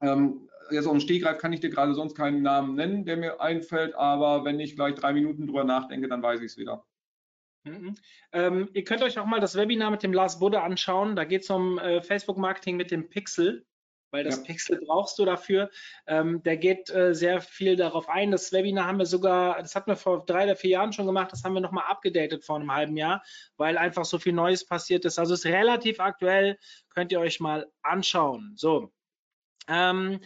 [0.00, 3.40] Ähm, jetzt auf dem Stegreif kann ich dir gerade sonst keinen Namen nennen, der mir
[3.40, 6.84] einfällt, aber wenn ich gleich drei Minuten drüber nachdenke, dann weiß ich es wieder.
[7.64, 7.94] Mhm.
[8.32, 11.14] Ähm, ihr könnt euch auch mal das Webinar mit dem Lars Budde anschauen.
[11.14, 13.64] Da geht es um äh, Facebook-Marketing mit dem Pixel
[14.12, 14.42] weil das ja.
[14.44, 15.70] Pixel brauchst du dafür.
[16.06, 18.30] Ähm, der geht äh, sehr viel darauf ein.
[18.30, 21.32] Das Webinar haben wir sogar, das hatten wir vor drei oder vier Jahren schon gemacht,
[21.32, 23.24] das haben wir nochmal abgedatet vor einem halben Jahr,
[23.56, 25.18] weil einfach so viel Neues passiert ist.
[25.18, 26.58] Also ist relativ aktuell,
[26.90, 28.52] könnt ihr euch mal anschauen.
[28.56, 28.92] So.
[29.66, 30.20] Ähm,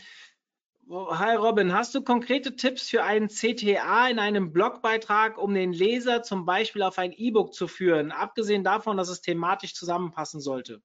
[0.88, 6.22] Hi Robin, hast du konkrete Tipps für einen CTA in einem Blogbeitrag, um den Leser
[6.22, 10.80] zum Beispiel auf ein E-Book zu führen, abgesehen davon, dass es thematisch zusammenpassen sollte?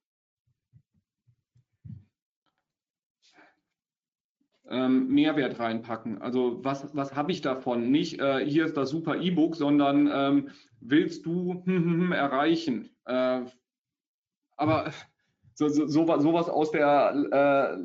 [4.72, 6.20] Ähm, Mehrwert reinpacken.
[6.20, 7.90] Also was, was habe ich davon?
[7.90, 10.50] Nicht, äh, hier ist das super E-Book, sondern ähm,
[10.80, 12.90] willst du hm, hm, hm, erreichen?
[13.04, 13.42] Äh,
[14.56, 14.92] aber
[15.54, 17.76] so, so, sowas aus der äh,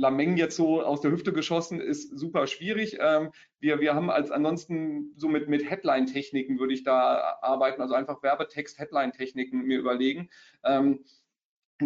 [0.00, 2.96] Lameng jetzt so aus der Hüfte geschossen ist super schwierig.
[3.00, 3.30] Ähm,
[3.60, 8.22] wir, wir haben als ansonsten so mit, mit Headline-Techniken würde ich da arbeiten, also einfach
[8.22, 10.30] Werbetext-Headline-Techniken mir überlegen.
[10.64, 11.00] Ähm,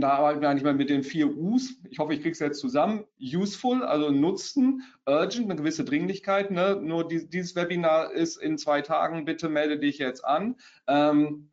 [0.01, 1.77] da arbeiten wir eigentlich mal mit den vier U's.
[1.91, 3.05] Ich hoffe, ich kriege es jetzt zusammen.
[3.21, 6.51] Useful, also Nutzen, Urgent, eine gewisse Dringlichkeit.
[6.51, 6.77] Ne?
[6.81, 9.25] Nur die, dieses Webinar ist in zwei Tagen.
[9.25, 10.57] Bitte melde dich jetzt an.
[10.87, 11.51] Ähm,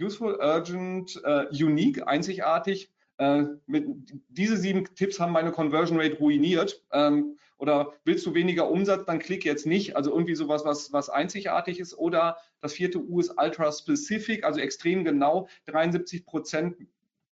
[0.00, 2.90] useful, Urgent, äh, Unique, einzigartig.
[3.18, 3.86] Äh, mit,
[4.28, 6.82] diese sieben Tipps haben meine Conversion Rate ruiniert.
[6.92, 9.94] Ähm, oder willst du weniger Umsatz, dann klick jetzt nicht.
[9.94, 11.94] Also irgendwie sowas, was, was einzigartig ist.
[11.94, 15.48] Oder das vierte U ist Ultra Specific, also extrem genau.
[15.66, 16.76] 73 Prozent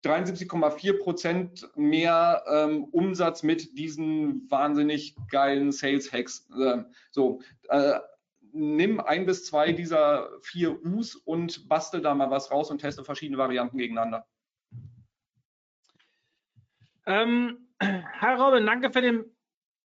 [0.05, 6.49] 73,4 Prozent mehr ähm, Umsatz mit diesen wahnsinnig geilen Sales Hacks.
[6.59, 7.99] Äh, so, äh,
[8.53, 13.05] nimm ein bis zwei dieser vier U's und bastel da mal was raus und teste
[13.05, 14.27] verschiedene Varianten gegeneinander.
[17.07, 19.34] Ähm, Herr Robin, danke für den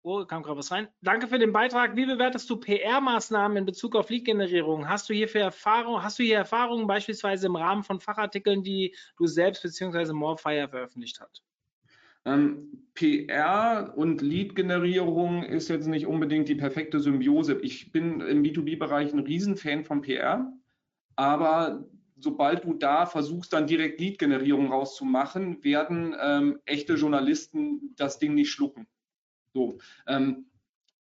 [0.01, 0.87] Oh, kam gerade was rein.
[1.01, 1.97] Danke für den Beitrag.
[1.97, 4.87] Wie bewertest du PR-Maßnahmen in Bezug auf Lead-Generierung?
[4.87, 9.27] Hast du hierfür Erfahrung, hast du hier Erfahrungen beispielsweise im Rahmen von Fachartikeln, die du
[9.27, 10.13] selbst bzw.
[10.13, 11.43] Morefire veröffentlicht hast?
[12.23, 17.59] Ähm, PR und Lead-Generierung ist jetzt nicht unbedingt die perfekte Symbiose.
[17.61, 20.49] Ich bin im B2B-Bereich ein Riesenfan von PR,
[21.17, 21.85] aber
[22.17, 28.51] sobald du da versuchst, dann direkt Lead-Generierung rauszumachen, werden ähm, echte Journalisten das Ding nicht
[28.51, 28.87] schlucken.
[29.59, 30.45] So, ähm,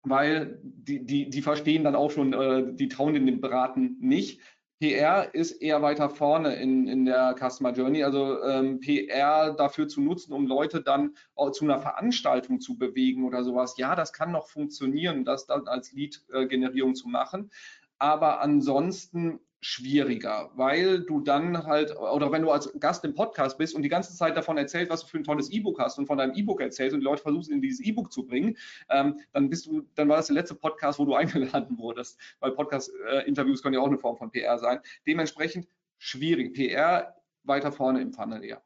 [0.03, 4.41] weil die, die, die verstehen dann auch schon, äh, die trauen in den Beraten nicht.
[4.81, 8.03] PR ist eher weiter vorne in, in der Customer Journey.
[8.03, 11.15] Also ähm, PR dafür zu nutzen, um Leute dann
[11.53, 13.77] zu einer Veranstaltung zu bewegen oder sowas.
[13.77, 17.49] Ja, das kann noch funktionieren, das dann als Lead-Generierung zu machen.
[17.97, 23.75] Aber ansonsten schwieriger, weil du dann halt, oder wenn du als Gast im Podcast bist
[23.75, 26.17] und die ganze Zeit davon erzählst, was du für ein tolles E-Book hast und von
[26.17, 28.57] deinem E-Book erzählst und die Leute versuchst, in dieses E-Book zu bringen,
[28.89, 32.51] ähm, dann bist du, dann war das der letzte Podcast, wo du eingeladen wurdest, weil
[32.51, 34.79] Podcast-Interviews können ja auch eine Form von PR sein.
[35.05, 36.53] Dementsprechend schwierig.
[36.53, 38.61] PR weiter vorne im Funnel eher.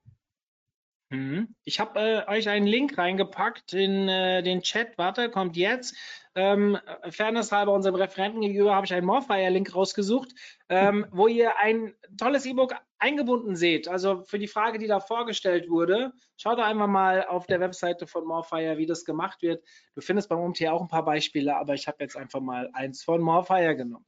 [1.09, 1.55] Mhm.
[1.63, 4.97] Ich habe äh, euch einen Link reingepackt in äh, den Chat.
[4.97, 5.95] Warte, kommt jetzt.
[6.35, 6.77] Ähm,
[7.09, 10.33] Fairness halber unserem Referenten gegenüber habe ich einen Morfire-Link rausgesucht,
[10.69, 13.87] ähm, wo ihr ein tolles E-Book eingebunden seht.
[13.87, 18.07] Also für die Frage, die da vorgestellt wurde, schaut doch einfach mal auf der Webseite
[18.07, 19.63] von Morfire, wie das gemacht wird.
[19.93, 23.03] Du findest beim UMT auch ein paar Beispiele, aber ich habe jetzt einfach mal eins
[23.03, 24.05] von Morfire genommen.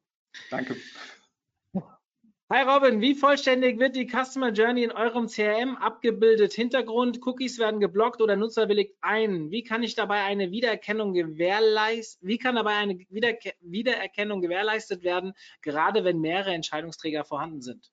[0.49, 0.75] Danke.
[2.47, 6.53] Hi Robin, wie vollständig wird die Customer Journey in eurem CRM abgebildet?
[6.53, 9.49] Hintergrund, Cookies werden geblockt oder Nutzer willigt ein.
[9.49, 12.27] Wie kann ich dabei eine Wiedererkennung gewährleisten?
[12.27, 15.33] Wie kann dabei eine Wiedererkennung gewährleistet werden,
[15.63, 17.91] gerade wenn mehrere Entscheidungsträger vorhanden sind?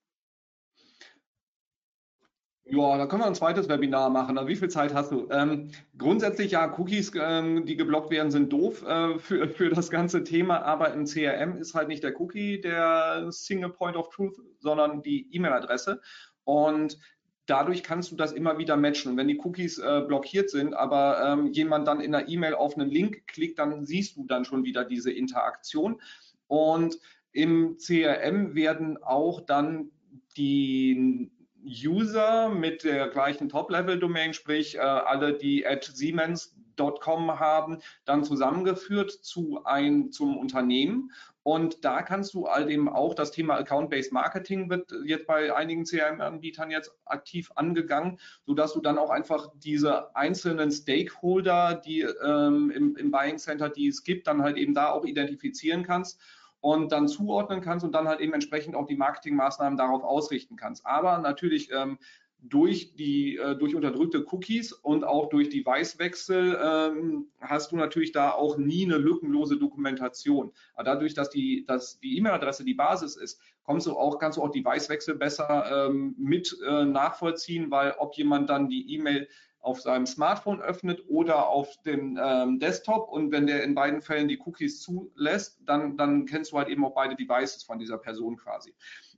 [2.64, 4.38] Ja, da können wir ein zweites Webinar machen.
[4.46, 5.28] Wie viel Zeit hast du?
[5.30, 10.22] Ähm, grundsätzlich ja, Cookies, ähm, die geblockt werden, sind doof äh, für, für das ganze
[10.22, 15.02] Thema, aber im CRM ist halt nicht der Cookie der Single Point of Truth, sondern
[15.02, 16.00] die E-Mail-Adresse.
[16.44, 16.98] Und
[17.46, 19.12] dadurch kannst du das immer wieder matchen.
[19.12, 22.78] Und wenn die Cookies äh, blockiert sind, aber ähm, jemand dann in der E-Mail auf
[22.78, 26.00] einen Link klickt, dann siehst du dann schon wieder diese Interaktion.
[26.46, 26.98] Und
[27.32, 29.90] im CRM werden auch dann
[30.36, 31.30] die
[31.64, 39.64] User mit der gleichen Top-Level-Domain, sprich äh, alle, die at Siemens.com haben, dann zusammengeführt zu
[39.64, 41.10] ein, zum Unternehmen.
[41.44, 45.84] Und da kannst du all dem auch das Thema Account-Based Marketing wird jetzt bei einigen
[45.84, 52.96] CRM-Anbietern jetzt aktiv angegangen, sodass du dann auch einfach diese einzelnen Stakeholder, die ähm, im,
[52.96, 56.20] im Buying Center, die es gibt, dann halt eben da auch identifizieren kannst
[56.62, 60.86] und dann zuordnen kannst und dann halt eben entsprechend auch die Marketingmaßnahmen darauf ausrichten kannst.
[60.86, 61.98] Aber natürlich ähm,
[62.38, 68.30] durch die äh, durch unterdrückte Cookies und auch durch Device-Wechsel ähm, hast du natürlich da
[68.30, 70.52] auch nie eine lückenlose Dokumentation.
[70.74, 74.42] Aber dadurch, dass die dass die E-Mail-Adresse die Basis ist, kommst du auch kannst du
[74.42, 79.28] auch Device-Wechsel besser ähm, mit äh, nachvollziehen, weil ob jemand dann die E-Mail
[79.62, 84.28] auf seinem Smartphone öffnet oder auf dem ähm, Desktop und wenn der in beiden Fällen
[84.28, 88.36] die Cookies zulässt, dann, dann kennst du halt eben auch beide Devices von dieser Person
[88.36, 88.74] quasi.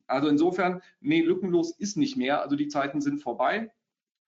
[0.06, 2.42] Also insofern, nee, lückenlos ist nicht mehr.
[2.42, 3.70] Also die Zeiten sind vorbei.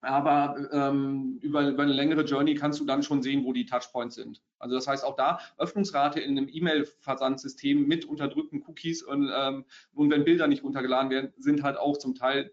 [0.03, 4.15] Aber ähm, über, über eine längere Journey kannst du dann schon sehen, wo die Touchpoints
[4.15, 4.43] sind.
[4.59, 9.65] Also das heißt auch da Öffnungsrate in einem E-Mail-Versandsystem mit unterdrückten Cookies und, ähm,
[9.95, 12.53] und wenn Bilder nicht runtergeladen werden, sind halt auch zum Teil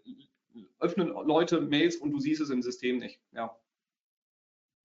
[0.78, 3.20] öffnen Leute Mails und du siehst es im System nicht.
[3.32, 3.56] Ja.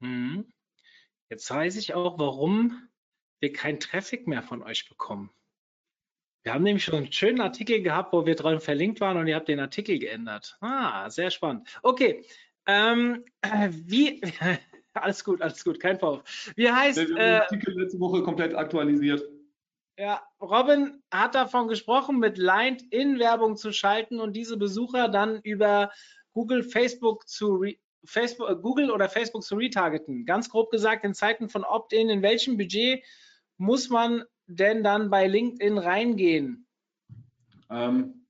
[0.01, 0.51] Hm.
[1.29, 2.89] Jetzt weiß ich auch, warum
[3.39, 5.29] wir keinen Traffic mehr von euch bekommen.
[6.43, 9.35] Wir haben nämlich schon einen schönen Artikel gehabt, wo wir dran verlinkt waren und ihr
[9.35, 10.57] habt den Artikel geändert.
[10.61, 11.67] Ah, sehr spannend.
[11.83, 12.25] Okay,
[12.65, 13.25] ähm,
[13.71, 14.21] wie,
[14.93, 16.53] alles gut, alles gut, kein Vorwurf.
[16.55, 16.97] Wie heißt...
[16.97, 19.23] Wir haben den Artikel letzte Woche komplett aktualisiert.
[19.99, 25.91] Ja, Robin hat davon gesprochen, mit Lined-In-Werbung zu schalten und diese Besucher dann über
[26.31, 27.65] Google, Facebook zu
[28.05, 30.25] Facebook, äh, Google oder Facebook zu retargeten.
[30.25, 33.03] Ganz grob gesagt, in Zeiten von Opt-in, in welchem Budget
[33.57, 36.65] muss man denn dann bei LinkedIn reingehen?
[37.69, 38.25] Ähm,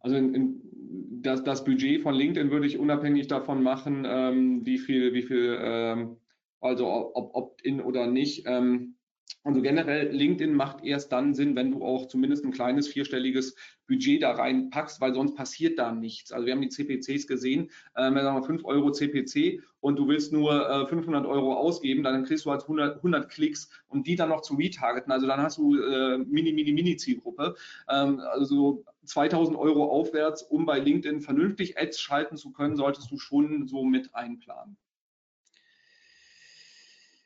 [0.00, 4.78] also in, in, das, das, Budget von LinkedIn würde ich unabhängig davon machen, ähm, wie
[4.78, 6.16] viel, wie viel, ähm,
[6.62, 8.46] also ob Opt-in oder nicht.
[8.46, 8.96] Ähm,
[9.44, 13.56] also generell, LinkedIn macht erst dann Sinn, wenn du auch zumindest ein kleines vierstelliges
[13.88, 16.30] Budget da reinpackst, weil sonst passiert da nichts.
[16.30, 20.32] Also wir haben die CPCs gesehen, äh, sagen wir 5 Euro CPC und du willst
[20.32, 24.28] nur äh, 500 Euro ausgeben, dann kriegst du halt 100, 100 Klicks und die dann
[24.28, 25.12] noch zu retargeten.
[25.12, 27.56] Also dann hast du äh, mini, mini, mini Zielgruppe.
[27.88, 33.18] Ähm, also 2000 Euro aufwärts, um bei LinkedIn vernünftig Ads schalten zu können, solltest du
[33.18, 34.76] schon so mit einplanen.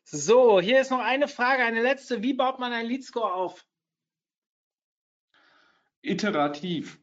[0.09, 2.23] So, hier ist noch eine Frage, eine letzte.
[2.23, 3.67] Wie baut man einen Leadscore auf?
[6.01, 7.01] Iterativ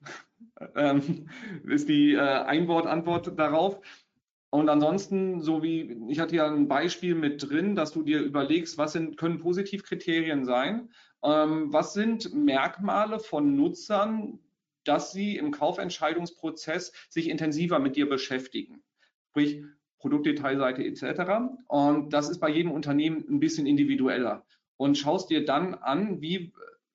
[0.76, 1.30] ähm,
[1.66, 3.82] ist die äh, Einwortantwort darauf.
[4.52, 8.78] Und ansonsten, so wie ich hatte ja ein Beispiel mit drin, dass du dir überlegst,
[8.78, 10.90] was sind, können Positivkriterien sein?
[11.24, 14.40] Ähm, was sind Merkmale von Nutzern,
[14.86, 18.82] dass sie im Kaufentscheidungsprozess sich intensiver mit dir beschäftigen?
[19.32, 19.62] Sprich,
[20.04, 21.32] Produktdetailseite etc.
[21.68, 24.46] Und das ist bei jedem Unternehmen ein bisschen individueller.
[24.76, 26.52] Und schaust dir dann an, wie,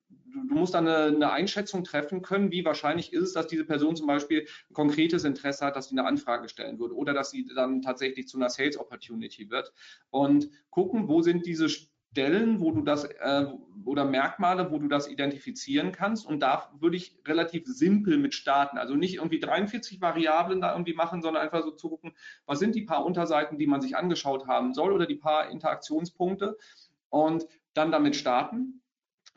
[0.07, 3.95] du, musst dann eine, eine, Einschätzung treffen können, wie wahrscheinlich ist es, dass diese Person
[3.95, 7.47] zum Beispiel ein konkretes Interesse hat, dass sie eine Anfrage stellen würde oder dass sie
[7.47, 9.73] dann tatsächlich zu einer Sales Opportunity wird.
[10.11, 11.67] Und gucken, wo sind diese
[12.11, 13.45] Stellen, wo du das äh,
[13.85, 16.25] oder Merkmale, wo du das identifizieren kannst.
[16.25, 18.77] Und da würde ich relativ simpel mit starten.
[18.77, 22.13] Also nicht irgendwie 43 Variablen da irgendwie machen, sondern einfach so zu gucken,
[22.45, 26.57] was sind die paar Unterseiten, die man sich angeschaut haben soll oder die paar Interaktionspunkte
[27.09, 28.81] und dann damit starten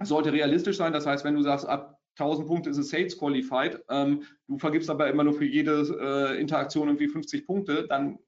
[0.00, 0.92] sollte realistisch sein.
[0.92, 4.90] Das heißt, wenn du sagst, ab 1000 Punkte ist es Sales Qualified, ähm, du vergibst
[4.90, 8.18] aber immer nur für jede äh, Interaktion irgendwie 50 Punkte, dann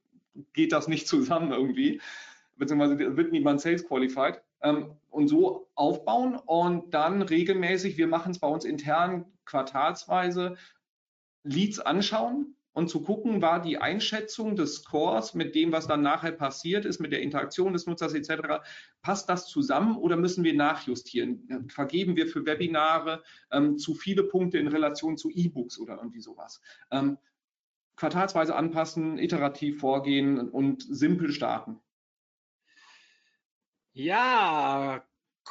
[0.53, 2.01] geht das nicht zusammen irgendwie,
[2.57, 4.43] beziehungsweise wird niemand Sales Qualified.
[4.63, 10.57] Ähm, und so aufbauen und dann regelmäßig, wir machen es bei uns intern quartalsweise,
[11.45, 16.33] Leads anschauen, und zu gucken, war die Einschätzung des Scores mit dem, was dann nachher
[16.33, 18.65] passiert ist, mit der Interaktion des Nutzers etc.,
[19.01, 21.69] passt das zusammen oder müssen wir nachjustieren?
[21.69, 23.23] Vergeben wir für Webinare
[23.53, 26.61] ähm, zu viele Punkte in Relation zu E-Books oder irgendwie sowas?
[26.91, 27.17] Ähm,
[27.97, 31.79] quartalsweise anpassen, iterativ vorgehen und simpel starten.
[33.97, 35.05] Ja,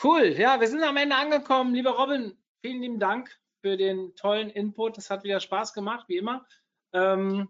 [0.04, 0.36] cool.
[0.38, 1.74] Ja, wir sind am Ende angekommen.
[1.74, 4.98] Lieber Robin, vielen lieben Dank für den tollen Input.
[4.98, 6.46] Das hat wieder Spaß gemacht, wie immer.
[6.92, 7.48] Ähm,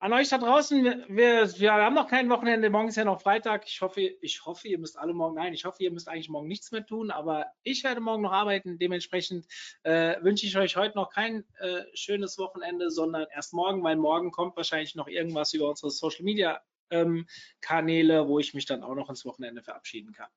[0.00, 3.68] an euch da draußen, wir, wir haben noch kein Wochenende, morgen ist ja noch Freitag.
[3.68, 6.48] Ich hoffe, ich hoffe, ihr müsst alle morgen, nein, ich hoffe, ihr müsst eigentlich morgen
[6.48, 8.78] nichts mehr tun, aber ich werde morgen noch arbeiten.
[8.78, 9.46] Dementsprechend
[9.84, 14.32] äh, wünsche ich euch heute noch kein äh, schönes Wochenende, sondern erst morgen, weil morgen
[14.32, 16.60] kommt wahrscheinlich noch irgendwas über unsere Social Media
[17.60, 20.28] Kanäle, wo ich mich dann auch noch ins Wochenende verabschieden kann.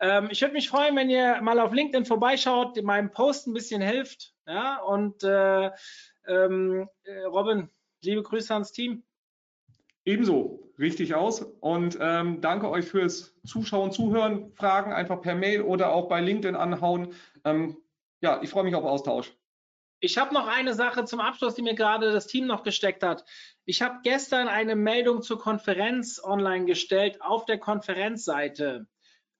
[0.00, 3.82] Ähm, ich würde mich freuen, wenn ihr mal auf LinkedIn vorbeischaut, meinem Post ein bisschen
[3.82, 5.70] hilft, ja, und äh,
[6.26, 7.68] ähm, äh, Robin,
[8.02, 9.02] liebe Grüße ans Team.
[10.04, 11.42] Ebenso, richtig aus.
[11.42, 16.54] Und ähm, danke euch fürs Zuschauen, Zuhören, Fragen einfach per Mail oder auch bei LinkedIn
[16.54, 17.12] anhauen.
[17.44, 17.76] Ähm,
[18.20, 19.36] ja, ich freue mich auf Austausch.
[20.00, 23.24] Ich habe noch eine Sache zum Abschluss, die mir gerade das Team noch gesteckt hat.
[23.64, 28.86] Ich habe gestern eine Meldung zur Konferenz online gestellt auf der Konferenzseite.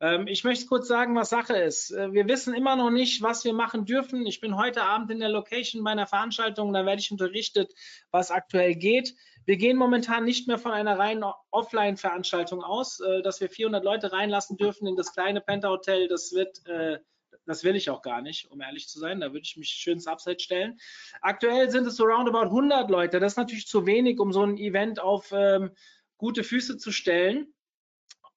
[0.00, 1.90] Ähm, ich möchte kurz sagen, was Sache ist.
[1.90, 4.26] Äh, wir wissen immer noch nicht, was wir machen dürfen.
[4.26, 7.72] Ich bin heute Abend in der Location meiner Veranstaltung, da werde ich unterrichtet,
[8.10, 9.14] was aktuell geht.
[9.44, 14.12] Wir gehen momentan nicht mehr von einer reinen Offline-Veranstaltung aus, äh, dass wir 400 Leute
[14.12, 16.08] reinlassen dürfen in das kleine Penta Hotel.
[16.08, 16.98] Das wird äh,
[17.46, 19.20] das will ich auch gar nicht, um ehrlich zu sein.
[19.20, 20.78] Da würde ich mich schön ins Upside stellen.
[21.20, 23.20] Aktuell sind es so roundabout 100 Leute.
[23.20, 25.70] Das ist natürlich zu wenig, um so ein Event auf ähm,
[26.18, 27.54] gute Füße zu stellen.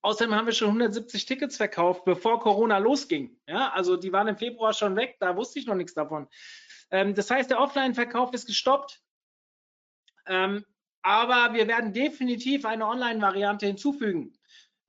[0.01, 3.37] Außerdem haben wir schon 170 Tickets verkauft, bevor Corona losging.
[3.47, 6.27] Ja, also die waren im Februar schon weg, da wusste ich noch nichts davon.
[6.91, 9.01] Ähm, das heißt, der Offline-Verkauf ist gestoppt.
[10.25, 10.65] Ähm,
[11.01, 14.33] aber wir werden definitiv eine Online-Variante hinzufügen.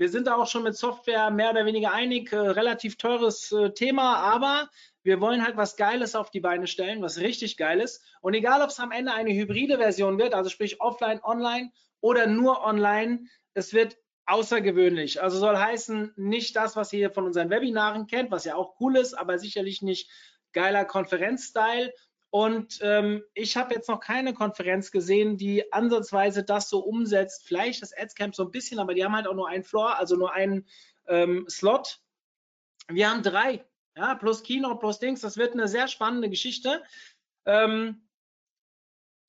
[0.01, 3.75] Wir sind da auch schon mit Software mehr oder weniger einig, äh, relativ teures äh,
[3.75, 4.71] Thema, aber
[5.03, 8.01] wir wollen halt was Geiles auf die Beine stellen, was richtig Geiles.
[8.23, 11.71] Und egal, ob es am Ende eine hybride Version wird, also sprich offline, online
[12.01, 15.23] oder nur online, es wird außergewöhnlich.
[15.23, 18.97] Also soll heißen, nicht das, was ihr von unseren Webinaren kennt, was ja auch cool
[18.97, 20.11] ist, aber sicherlich nicht
[20.55, 21.93] geiler Konferenzstyle.
[22.31, 27.45] Und ähm, ich habe jetzt noch keine Konferenz gesehen, die ansatzweise das so umsetzt.
[27.47, 30.17] Vielleicht das Adscamp so ein bisschen, aber die haben halt auch nur einen Floor, also
[30.17, 30.67] nur einen
[31.09, 32.01] ähm, Slot.
[32.89, 33.65] Wir haben drei,
[33.97, 35.21] ja, plus Keynote, plus Dings.
[35.21, 36.83] Das wird eine sehr spannende Geschichte.
[37.47, 38.07] Ähm,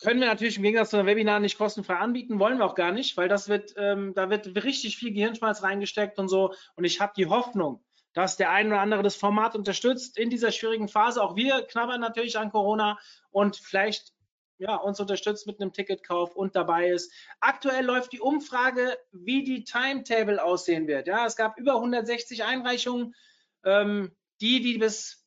[0.02, 2.92] können wir natürlich im Gegensatz zu einem Webinar nicht kostenfrei anbieten, wollen wir auch gar
[2.92, 6.54] nicht, weil das wird, ähm, da wird richtig viel Gehirnschmalz reingesteckt und so.
[6.76, 10.52] Und ich habe die Hoffnung, dass der ein oder andere das Format unterstützt in dieser
[10.52, 11.24] schwierigen Phase.
[11.24, 14.14] Auch wir knabbern natürlich an Corona und vielleicht
[14.58, 17.12] ja, uns unterstützt mit einem Ticketkauf und dabei ist.
[17.40, 21.08] Aktuell läuft die Umfrage, wie die Timetable aussehen wird.
[21.08, 23.16] Ja, es gab über 160 Einreichungen.
[23.64, 25.26] Ähm, die, die bis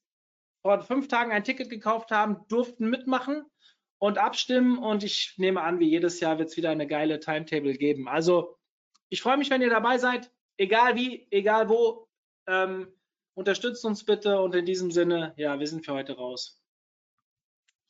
[0.62, 3.44] vor fünf Tagen ein Ticket gekauft haben, durften mitmachen
[3.98, 4.78] und abstimmen.
[4.78, 8.09] Und ich nehme an, wie jedes Jahr wird es wieder eine geile Timetable geben.
[8.09, 8.56] Also
[9.09, 10.31] ich freue mich, wenn ihr dabei seid.
[10.56, 12.03] Egal wie, egal wo.
[12.47, 12.93] Ähm,
[13.35, 14.41] unterstützt uns bitte.
[14.41, 16.62] Und in diesem Sinne, ja, wir sind für heute raus.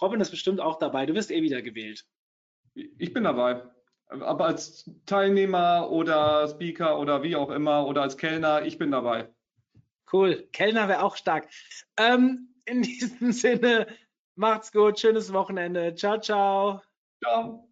[0.01, 1.07] Robin ist bestimmt auch dabei.
[1.07, 2.05] Du wirst eh wieder gewählt.
[2.75, 3.63] Ich bin dabei.
[4.07, 9.33] Aber als Teilnehmer oder Speaker oder wie auch immer oder als Kellner, ich bin dabei.
[10.13, 10.49] Cool.
[10.53, 11.49] Kellner wäre auch stark.
[11.97, 13.87] Ähm, in diesem Sinne,
[14.37, 15.95] Macht's gut, schönes Wochenende.
[15.95, 16.83] Ciao, ciao.
[17.23, 17.69] Ciao.